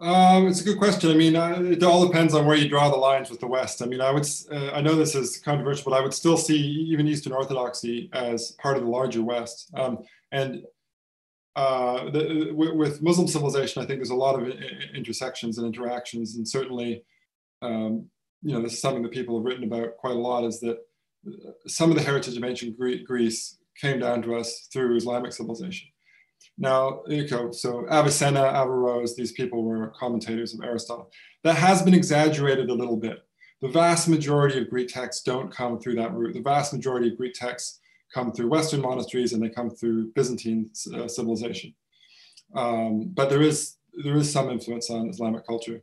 Um, 0.00 0.48
it's 0.48 0.60
a 0.60 0.64
good 0.64 0.78
question. 0.78 1.10
I 1.10 1.14
mean, 1.14 1.36
uh, 1.36 1.60
it 1.62 1.82
all 1.82 2.06
depends 2.06 2.34
on 2.34 2.46
where 2.46 2.56
you 2.56 2.68
draw 2.68 2.90
the 2.90 2.96
lines 2.96 3.30
with 3.30 3.40
the 3.40 3.46
West. 3.46 3.80
I 3.80 3.86
mean, 3.86 4.00
I 4.00 4.10
would, 4.10 4.26
uh, 4.50 4.72
I 4.72 4.80
know 4.80 4.96
this 4.96 5.14
is 5.14 5.38
controversial, 5.38 5.90
but 5.90 5.96
I 5.96 6.02
would 6.02 6.12
still 6.12 6.36
see 6.36 6.58
even 6.58 7.06
Eastern 7.06 7.32
Orthodoxy 7.32 8.10
as 8.12 8.52
part 8.52 8.76
of 8.76 8.82
the 8.82 8.88
larger 8.88 9.22
West. 9.22 9.70
Um, 9.74 9.98
and 10.32 10.64
uh, 11.56 12.10
the, 12.10 12.50
with 12.52 13.00
Muslim 13.00 13.28
civilization, 13.28 13.82
I 13.82 13.86
think 13.86 13.98
there's 13.98 14.10
a 14.10 14.14
lot 14.14 14.40
of 14.40 14.48
intersections 14.94 15.58
and 15.58 15.66
interactions, 15.66 16.36
and 16.36 16.46
certainly 16.46 17.04
um, 17.62 18.06
you 18.44 18.52
know, 18.52 18.62
this 18.62 18.74
is 18.74 18.80
something 18.80 19.02
that 19.02 19.12
people 19.12 19.38
have 19.38 19.44
written 19.44 19.64
about 19.64 19.96
quite 19.96 20.14
a 20.14 20.18
lot, 20.18 20.44
is 20.44 20.60
that 20.60 20.78
some 21.66 21.90
of 21.90 21.96
the 21.96 22.02
heritage 22.02 22.36
of 22.36 22.44
ancient 22.44 22.76
Greece 22.76 23.58
came 23.80 23.98
down 23.98 24.20
to 24.22 24.36
us 24.36 24.68
through 24.72 24.96
Islamic 24.96 25.32
civilization. 25.32 25.88
Now, 26.58 27.02
you 27.06 27.26
know, 27.28 27.50
so 27.50 27.86
Avicenna, 27.90 28.40
Averroes, 28.40 29.16
these 29.16 29.32
people 29.32 29.64
were 29.64 29.92
commentators 29.98 30.54
of 30.54 30.60
Aristotle. 30.62 31.10
that 31.42 31.56
has 31.56 31.82
been 31.82 31.94
exaggerated 31.94 32.70
a 32.70 32.74
little 32.74 32.96
bit. 32.96 33.24
The 33.60 33.68
vast 33.68 34.08
majority 34.08 34.60
of 34.60 34.70
Greek 34.70 34.88
texts 34.88 35.22
don't 35.22 35.50
come 35.50 35.78
through 35.78 35.94
that 35.96 36.12
route. 36.12 36.34
The 36.34 36.42
vast 36.42 36.72
majority 36.72 37.08
of 37.08 37.16
Greek 37.16 37.34
texts 37.34 37.80
come 38.12 38.32
through 38.32 38.48
Western 38.48 38.80
monasteries 38.80 39.32
and 39.32 39.42
they 39.42 39.48
come 39.48 39.70
through 39.70 40.12
Byzantine 40.12 40.70
uh, 40.94 41.08
civilization. 41.08 41.74
Um, 42.54 43.10
but 43.12 43.30
there 43.30 43.42
is 43.42 43.76
there 44.04 44.16
is 44.16 44.30
some 44.30 44.50
influence 44.50 44.90
on 44.90 45.08
Islamic 45.08 45.46
culture. 45.46 45.82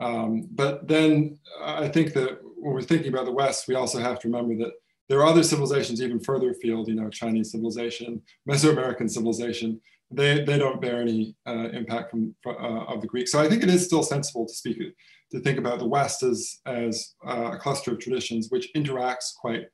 Um, 0.00 0.46
but 0.50 0.86
then 0.86 1.38
I 1.60 1.88
think 1.88 2.12
that 2.12 2.38
when 2.42 2.74
we're 2.74 2.82
thinking 2.82 3.12
about 3.12 3.24
the 3.24 3.32
West, 3.32 3.66
we 3.66 3.74
also 3.74 3.98
have 3.98 4.18
to 4.20 4.28
remember 4.28 4.56
that 4.64 4.72
there 5.08 5.20
are 5.20 5.26
other 5.26 5.42
civilizations 5.42 6.02
even 6.02 6.20
further 6.20 6.50
afield, 6.50 6.88
you 6.88 6.94
know, 6.94 7.08
Chinese 7.08 7.52
civilization, 7.52 8.20
Mesoamerican 8.48 9.08
civilization, 9.08 9.80
they, 10.10 10.44
they 10.44 10.58
don't 10.58 10.80
bear 10.80 11.00
any 11.00 11.34
uh, 11.46 11.68
impact 11.72 12.10
from, 12.10 12.34
uh, 12.46 12.84
of 12.84 13.00
the 13.00 13.06
Greeks. 13.06 13.32
So 13.32 13.40
I 13.40 13.48
think 13.48 13.62
it 13.62 13.68
is 13.68 13.84
still 13.84 14.02
sensible 14.02 14.46
to 14.46 14.54
speak, 14.54 14.78
to 15.32 15.40
think 15.40 15.58
about 15.58 15.78
the 15.78 15.86
West 15.86 16.22
as, 16.22 16.60
as 16.66 17.14
uh, 17.26 17.52
a 17.54 17.58
cluster 17.58 17.92
of 17.92 17.98
traditions 17.98 18.48
which 18.50 18.72
interacts 18.74 19.34
quite 19.40 19.64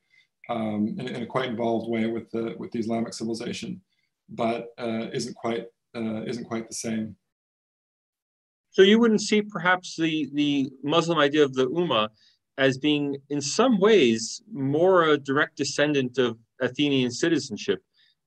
um, 0.49 0.95
in, 0.99 1.07
in, 1.07 1.23
a 1.23 1.25
quite 1.25 1.49
involved 1.49 1.89
way 1.89 2.07
with 2.07 2.29
the, 2.31 2.55
with 2.57 2.71
the 2.71 2.79
Islamic 2.79 3.13
civilization, 3.13 3.81
but 4.27 4.67
uh, 4.77 5.07
isn't 5.13 5.35
quite, 5.35 5.65
uh, 5.95 6.23
isn't 6.23 6.45
quite 6.45 6.67
the 6.67 6.75
same. 6.75 7.15
So 8.71 8.81
you 8.81 8.99
wouldn't 8.99 9.21
see 9.21 9.41
perhaps 9.41 9.95
the, 9.95 10.29
the 10.33 10.69
Muslim 10.83 11.19
idea 11.19 11.43
of 11.43 11.53
the 11.53 11.67
Ummah 11.67 12.09
as 12.57 12.77
being 12.77 13.17
in 13.29 13.39
some 13.39 13.79
ways 13.79 14.41
more 14.51 15.03
a 15.03 15.17
direct 15.17 15.57
descendant 15.57 16.17
of 16.17 16.37
Athenian 16.59 17.11
citizenship 17.11 17.81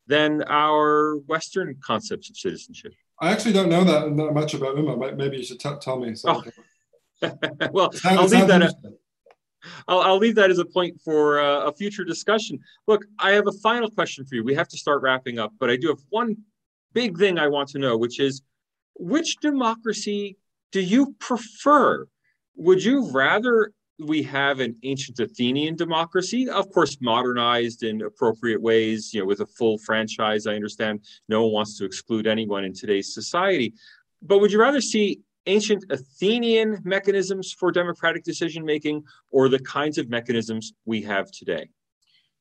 than 0.06 0.42
our 0.44 1.16
Western 1.26 1.76
concepts 1.82 2.30
of 2.30 2.36
citizenship. 2.36 2.92
I 3.20 3.32
actually 3.32 3.54
don't 3.54 3.68
know 3.68 3.84
that, 3.84 4.10
much 4.32 4.54
about 4.54 4.76
Ummah. 4.76 5.16
Maybe 5.16 5.38
you 5.38 5.44
should 5.44 5.60
t- 5.60 5.70
tell 5.80 5.98
me. 5.98 6.14
So 6.14 6.42
oh. 7.22 7.32
well, 7.72 7.90
I'll 8.04 8.26
leave 8.26 8.46
that. 8.46 8.74
I'll, 9.88 10.00
I'll, 10.00 10.18
leave 10.18 10.34
that 10.36 10.50
as 10.50 10.58
a 10.58 10.64
point 10.64 11.00
for 11.00 11.40
uh, 11.40 11.66
a 11.66 11.72
future 11.72 12.04
discussion. 12.04 12.60
Look, 12.86 13.04
I 13.18 13.30
have 13.32 13.48
a 13.48 13.52
final 13.52 13.90
question 13.90 14.24
for 14.26 14.34
you. 14.34 14.44
We 14.44 14.54
have 14.54 14.68
to 14.68 14.76
start 14.76 15.02
wrapping 15.02 15.38
up, 15.38 15.52
but 15.58 15.70
I 15.70 15.76
do 15.76 15.88
have 15.88 15.98
one 16.10 16.36
big 16.92 17.18
thing 17.18 17.38
I 17.38 17.48
want 17.48 17.70
to 17.70 17.78
know, 17.78 17.96
which 17.96 18.20
is 18.20 18.42
which 18.94 19.36
democracy 19.38 20.36
do 20.72 20.80
you 20.80 21.14
prefer? 21.18 22.06
Would 22.56 22.84
you 22.84 23.10
rather 23.10 23.72
we 23.98 24.22
have 24.22 24.60
an 24.60 24.76
ancient 24.82 25.18
Athenian 25.18 25.74
democracy, 25.76 26.48
of 26.48 26.70
course, 26.70 26.98
modernized 27.00 27.82
in 27.82 28.02
appropriate 28.02 28.60
ways, 28.60 29.12
you 29.14 29.20
know, 29.20 29.26
with 29.26 29.40
a 29.40 29.46
full 29.46 29.78
franchise. 29.78 30.46
I 30.46 30.54
understand 30.54 31.00
no 31.28 31.44
one 31.44 31.52
wants 31.52 31.78
to 31.78 31.84
exclude 31.84 32.26
anyone 32.26 32.64
in 32.64 32.74
today's 32.74 33.14
society. 33.14 33.74
But 34.22 34.40
would 34.40 34.52
you 34.52 34.60
rather 34.60 34.80
see 34.80 35.20
ancient 35.46 35.84
Athenian 35.90 36.80
mechanisms 36.84 37.52
for 37.52 37.70
democratic 37.70 38.24
decision 38.24 38.64
making 38.64 39.04
or 39.30 39.48
the 39.48 39.60
kinds 39.60 39.96
of 39.96 40.08
mechanisms 40.10 40.74
we 40.84 41.00
have 41.02 41.30
today? 41.30 41.68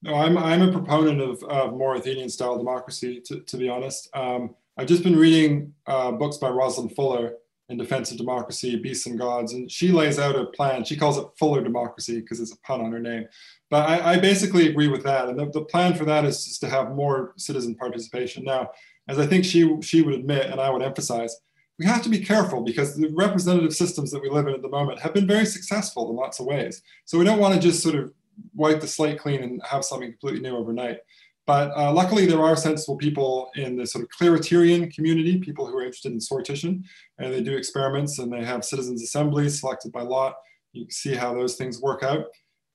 No, 0.01 0.15
I'm, 0.15 0.37
I'm 0.37 0.61
a 0.61 0.71
proponent 0.71 1.21
of, 1.21 1.41
of 1.43 1.73
more 1.73 1.95
Athenian 1.95 2.29
style 2.29 2.57
democracy, 2.57 3.21
to, 3.25 3.39
to 3.39 3.57
be 3.57 3.69
honest. 3.69 4.09
Um, 4.13 4.55
I've 4.77 4.87
just 4.87 5.03
been 5.03 5.15
reading 5.15 5.73
uh, 5.87 6.11
books 6.11 6.37
by 6.37 6.49
Roslyn 6.49 6.89
Fuller 6.89 7.35
in 7.69 7.77
Defense 7.77 8.11
of 8.11 8.17
Democracy, 8.17 8.75
Beasts 8.75 9.07
and 9.07 9.17
Gods. 9.17 9.53
And 9.53 9.71
she 9.71 9.91
lays 9.91 10.19
out 10.19 10.35
a 10.35 10.45
plan. 10.45 10.83
She 10.83 10.95
calls 10.95 11.17
it 11.17 11.25
Fuller 11.37 11.63
Democracy 11.63 12.21
because 12.21 12.39
it's 12.39 12.53
a 12.53 12.59
pun 12.59 12.81
on 12.81 12.91
her 12.91 12.99
name. 12.99 13.25
But 13.69 13.89
I, 13.89 14.13
I 14.13 14.19
basically 14.19 14.69
agree 14.69 14.87
with 14.87 15.03
that. 15.03 15.29
And 15.29 15.39
the, 15.39 15.49
the, 15.49 15.65
plan 15.65 15.95
for 15.95 16.05
that 16.05 16.25
is 16.25 16.45
just 16.45 16.61
to 16.61 16.69
have 16.69 16.95
more 16.95 17.33
citizen 17.37 17.75
participation. 17.75 18.43
Now, 18.43 18.69
as 19.07 19.17
I 19.17 19.25
think 19.25 19.45
she, 19.45 19.81
she 19.81 20.03
would 20.03 20.13
admit, 20.13 20.51
and 20.51 20.61
I 20.61 20.69
would 20.69 20.83
emphasize, 20.83 21.35
we 21.79 21.85
have 21.85 22.03
to 22.03 22.09
be 22.09 22.19
careful 22.19 22.61
because 22.61 22.95
the 22.95 23.11
representative 23.13 23.75
systems 23.75 24.11
that 24.11 24.21
we 24.21 24.29
live 24.29 24.47
in 24.47 24.53
at 24.53 24.61
the 24.61 24.69
moment 24.69 24.99
have 24.99 25.13
been 25.13 25.27
very 25.27 25.45
successful 25.45 26.09
in 26.09 26.15
lots 26.15 26.39
of 26.39 26.45
ways. 26.45 26.81
So 27.05 27.17
we 27.17 27.25
don't 27.25 27.39
want 27.39 27.55
to 27.55 27.59
just 27.59 27.83
sort 27.83 27.95
of 27.95 28.13
wipe 28.53 28.79
the 28.79 28.87
slate 28.87 29.19
clean 29.19 29.43
and 29.43 29.61
have 29.69 29.83
something 29.83 30.11
completely 30.11 30.41
new 30.41 30.55
overnight. 30.55 30.99
But 31.47 31.71
uh, 31.77 31.93
luckily, 31.93 32.25
there 32.25 32.41
are 32.41 32.55
sensible 32.55 32.97
people 32.97 33.51
in 33.55 33.77
the 33.77 33.85
sort 33.85 34.03
of 34.03 34.09
kleroterian 34.09 34.93
community, 34.93 35.37
people 35.37 35.67
who 35.67 35.77
are 35.77 35.85
interested 35.85 36.11
in 36.11 36.17
sortition, 36.17 36.83
and 37.19 37.31
they 37.31 37.41
do 37.41 37.55
experiments 37.55 38.17
and 38.17 38.33
they 38.33 38.43
have 38.43 38.65
citizens' 38.65 39.03
assemblies 39.03 39.59
selected 39.59 39.91
by 39.91 40.01
lot. 40.01 40.35
You 40.73 40.85
can 40.85 40.91
see 40.91 41.13
how 41.13 41.33
those 41.33 41.55
things 41.55 41.81
work 41.81 42.03
out. 42.03 42.25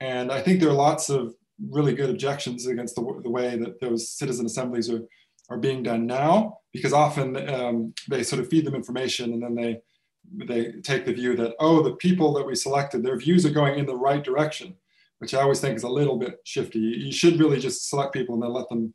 And 0.01 0.31
I 0.31 0.41
think 0.41 0.61
there 0.61 0.71
are 0.71 0.75
lots 0.75 1.11
of 1.11 1.35
really 1.69 1.95
good 1.95 2.11
objections 2.11 2.67
against 2.67 2.95
the, 2.95 3.21
the 3.23 3.31
way 3.31 3.57
that 3.57 3.81
those 3.81 4.11
citizen 4.11 4.47
assemblies 4.47 4.89
are, 4.89 5.03
are 5.51 5.59
being 5.59 5.83
done 5.83 6.07
now, 6.07 6.59
because 6.73 6.93
often 6.93 7.37
um, 7.51 7.93
they 8.09 8.23
sort 8.23 8.41
of 8.41 8.49
feed 8.49 8.65
them 8.65 8.75
information 8.75 9.33
and 9.33 9.43
then 9.43 9.55
they, 9.55 9.81
they 10.47 10.73
take 10.83 11.05
the 11.05 11.13
view 11.13 11.35
that, 11.37 11.55
oh, 11.59 11.83
the 11.83 11.97
people 11.97 12.33
that 12.35 12.47
we 12.47 12.55
selected, 12.55 13.03
their 13.03 13.19
views 13.19 13.45
are 13.45 13.51
going 13.51 13.79
in 13.79 13.85
the 13.85 13.97
right 13.97 14.23
direction 14.23 14.77
which 15.21 15.35
I 15.35 15.43
always 15.43 15.61
think 15.61 15.77
is 15.77 15.83
a 15.83 15.89
little 15.89 16.19
bit 16.19 16.41
shifty. 16.45 16.79
You 16.79 17.13
should 17.13 17.39
really 17.39 17.61
just 17.61 17.89
select 17.89 18.15
people 18.15 18.35
and 18.35 18.43
then 18.43 18.53
let 18.53 18.69
them 18.71 18.93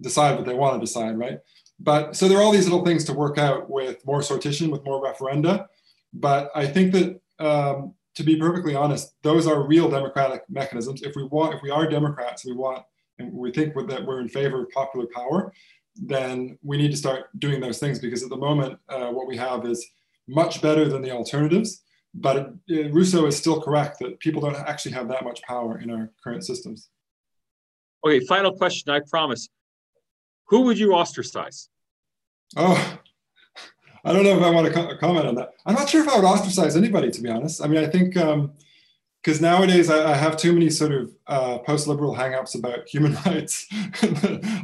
decide 0.00 0.36
what 0.36 0.44
they 0.44 0.54
want 0.54 0.74
to 0.74 0.80
decide, 0.84 1.16
right? 1.16 1.38
But 1.78 2.16
so 2.16 2.28
there 2.28 2.38
are 2.38 2.42
all 2.42 2.52
these 2.52 2.68
little 2.68 2.84
things 2.84 3.04
to 3.04 3.12
work 3.12 3.38
out 3.38 3.70
with 3.70 4.04
more 4.04 4.20
sortition, 4.20 4.70
with 4.70 4.84
more 4.84 5.02
referenda. 5.02 5.66
But 6.12 6.50
I 6.56 6.66
think 6.66 6.92
that 6.92 7.20
um, 7.38 7.94
to 8.16 8.24
be 8.24 8.36
perfectly 8.36 8.74
honest, 8.74 9.14
those 9.22 9.46
are 9.46 9.66
real 9.66 9.88
democratic 9.88 10.42
mechanisms. 10.48 11.02
If 11.02 11.14
we 11.14 11.24
want, 11.24 11.54
if 11.54 11.62
we 11.62 11.70
are 11.70 11.88
Democrats, 11.88 12.44
we 12.44 12.52
want, 12.52 12.84
and 13.20 13.32
we 13.32 13.52
think 13.52 13.74
that 13.74 14.04
we're 14.04 14.20
in 14.20 14.28
favor 14.28 14.62
of 14.62 14.70
popular 14.70 15.06
power, 15.14 15.52
then 15.94 16.58
we 16.62 16.78
need 16.78 16.90
to 16.90 16.96
start 16.96 17.26
doing 17.38 17.60
those 17.60 17.78
things 17.78 18.00
because 18.00 18.24
at 18.24 18.28
the 18.28 18.36
moment, 18.36 18.76
uh, 18.88 19.10
what 19.10 19.28
we 19.28 19.36
have 19.36 19.64
is 19.64 19.86
much 20.26 20.60
better 20.60 20.88
than 20.88 21.00
the 21.00 21.10
alternatives 21.10 21.82
but 22.14 22.54
it, 22.66 22.92
Rousseau 22.92 23.26
is 23.26 23.36
still 23.36 23.60
correct 23.60 23.98
that 24.00 24.18
people 24.20 24.40
don't 24.40 24.56
actually 24.56 24.92
have 24.92 25.08
that 25.08 25.24
much 25.24 25.42
power 25.42 25.78
in 25.78 25.90
our 25.90 26.10
current 26.22 26.44
systems. 26.44 26.88
Okay, 28.04 28.20
final 28.26 28.52
question, 28.52 28.92
I 28.92 29.00
promise. 29.08 29.48
Who 30.48 30.62
would 30.62 30.78
you 30.78 30.94
ostracize? 30.94 31.68
Oh, 32.56 32.98
I 34.04 34.12
don't 34.12 34.24
know 34.24 34.36
if 34.36 34.42
I 34.42 34.50
want 34.50 34.66
to 34.66 34.72
co- 34.72 34.96
comment 34.96 35.26
on 35.26 35.34
that. 35.36 35.52
I'm 35.66 35.74
not 35.74 35.88
sure 35.88 36.02
if 36.02 36.08
I 36.08 36.16
would 36.16 36.24
ostracize 36.24 36.76
anybody, 36.76 37.10
to 37.10 37.22
be 37.22 37.28
honest. 37.28 37.62
I 37.62 37.68
mean, 37.68 37.84
I 37.84 37.86
think 37.86 38.14
because 38.14 39.38
um, 39.38 39.42
nowadays 39.42 39.90
I, 39.90 40.12
I, 40.12 40.16
have 40.16 40.38
too 40.38 40.54
many 40.54 40.70
sort 40.70 40.92
of 40.92 41.10
uh, 41.26 41.58
post-liberal 41.58 42.16
hangups 42.16 42.58
about 42.58 42.88
human 42.88 43.14
rights. 43.26 43.66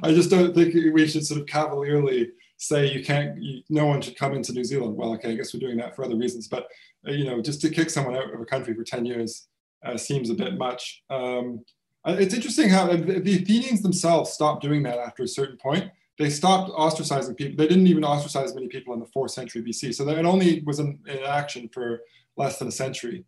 I 0.02 0.12
just 0.12 0.30
don't 0.30 0.54
think 0.54 0.74
we 0.74 1.06
should 1.06 1.26
sort 1.26 1.40
of 1.40 1.46
cavalierly 1.46 2.30
say 2.56 2.90
you 2.90 3.04
can't, 3.04 3.40
you, 3.40 3.62
no 3.68 3.86
one 3.86 4.00
should 4.00 4.16
come 4.16 4.32
into 4.32 4.52
New 4.52 4.64
Zealand. 4.64 4.96
Well, 4.96 5.12
okay, 5.14 5.32
I 5.32 5.34
guess 5.34 5.52
we're 5.52 5.60
doing 5.60 5.76
that 5.76 5.94
for 5.94 6.04
other 6.04 6.16
reasons, 6.16 6.48
but 6.48 6.64
uh, 6.64 6.66
you 7.12 7.24
know, 7.24 7.40
just 7.40 7.60
to 7.62 7.70
kick 7.70 7.90
someone 7.90 8.16
out 8.16 8.32
of 8.32 8.40
a 8.40 8.44
country 8.44 8.74
for 8.74 8.84
10 8.84 9.06
years 9.06 9.48
uh, 9.84 9.96
seems 9.96 10.30
a 10.30 10.34
bit 10.34 10.56
much. 10.56 11.02
Um, 11.10 11.64
uh, 12.04 12.16
it's 12.18 12.34
interesting 12.34 12.68
how 12.68 12.86
the 12.86 13.36
Athenians 13.42 13.82
themselves 13.82 14.30
stopped 14.30 14.62
doing 14.62 14.82
that 14.84 14.98
after 14.98 15.24
a 15.24 15.28
certain 15.28 15.56
point. 15.56 15.90
They 16.18 16.30
stopped 16.30 16.70
ostracizing 16.70 17.36
people. 17.36 17.56
They 17.56 17.68
didn't 17.68 17.88
even 17.88 18.04
ostracize 18.04 18.54
many 18.54 18.68
people 18.68 18.94
in 18.94 19.00
the 19.00 19.06
fourth 19.06 19.32
century 19.32 19.62
BC. 19.62 19.94
So 19.94 20.04
that 20.04 20.16
it 20.16 20.24
only 20.24 20.62
was 20.64 20.78
in, 20.78 20.98
in 21.06 21.18
action 21.24 21.68
for 21.72 22.00
less 22.36 22.58
than 22.58 22.68
a 22.68 22.72
century. 22.72 23.24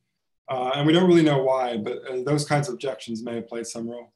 Uh, 0.48 0.70
and 0.76 0.86
we 0.86 0.92
don't 0.92 1.06
really 1.06 1.22
know 1.22 1.42
why, 1.42 1.76
but 1.76 1.98
uh, 2.08 2.22
those 2.24 2.46
kinds 2.46 2.68
of 2.68 2.74
objections 2.74 3.22
may 3.22 3.34
have 3.34 3.48
played 3.48 3.66
some 3.66 3.88
role. 3.88 4.12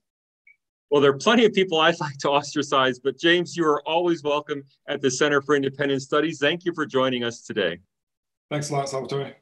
Well, 0.91 1.01
there 1.01 1.11
are 1.11 1.19
plenty 1.19 1.45
of 1.45 1.53
people 1.53 1.81
I'd 1.81 1.99
like 2.01 2.19
to 2.19 2.31
ostracize, 2.31 2.99
but 2.99 3.19
James, 3.19 3.57
you 3.57 3.67
are 3.67 3.87
always 3.87 4.23
welcome 4.23 4.63
at 4.89 5.01
the 5.01 5.11
Center 5.11 5.41
for 5.43 5.55
Independent 5.55 6.03
Studies. 6.03 6.39
Thank 6.39 6.65
you 6.65 6.73
for 6.75 6.87
joining 6.87 7.25
us 7.25 7.43
today. 7.43 7.79
Thanks 8.51 8.71
a 8.71 8.75
lot, 8.75 8.89
Salvatore. 8.89 9.42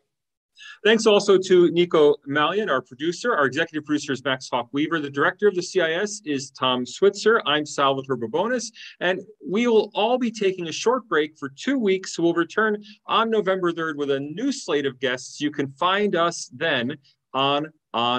Thanks 0.84 1.06
also 1.06 1.38
to 1.38 1.70
Nico 1.70 2.16
Malian, 2.26 2.70
our 2.70 2.82
producer. 2.82 3.34
Our 3.34 3.46
executive 3.46 3.84
producer 3.84 4.12
is 4.12 4.24
Max 4.24 4.48
Hawk 4.50 4.68
Weaver. 4.72 5.00
The 5.00 5.10
director 5.10 5.48
of 5.48 5.54
the 5.54 5.62
CIS 5.62 6.22
is 6.24 6.50
Tom 6.50 6.86
Switzer. 6.86 7.42
I'm 7.46 7.66
Salvatore 7.66 8.16
Babones, 8.16 8.72
and 9.00 9.20
we 9.46 9.66
will 9.66 9.90
all 9.94 10.18
be 10.18 10.30
taking 10.30 10.68
a 10.68 10.72
short 10.72 11.08
break 11.08 11.38
for 11.38 11.48
two 11.48 11.78
weeks. 11.78 12.18
We'll 12.18 12.34
return 12.34 12.82
on 13.06 13.30
November 13.30 13.72
3rd 13.72 13.96
with 13.96 14.10
a 14.10 14.20
new 14.20 14.52
slate 14.52 14.86
of 14.86 14.98
guests. 15.00 15.40
You 15.40 15.50
can 15.50 15.72
find 15.72 16.16
us 16.16 16.50
then 16.54 16.96
on 17.34 17.72
on 17.92 18.18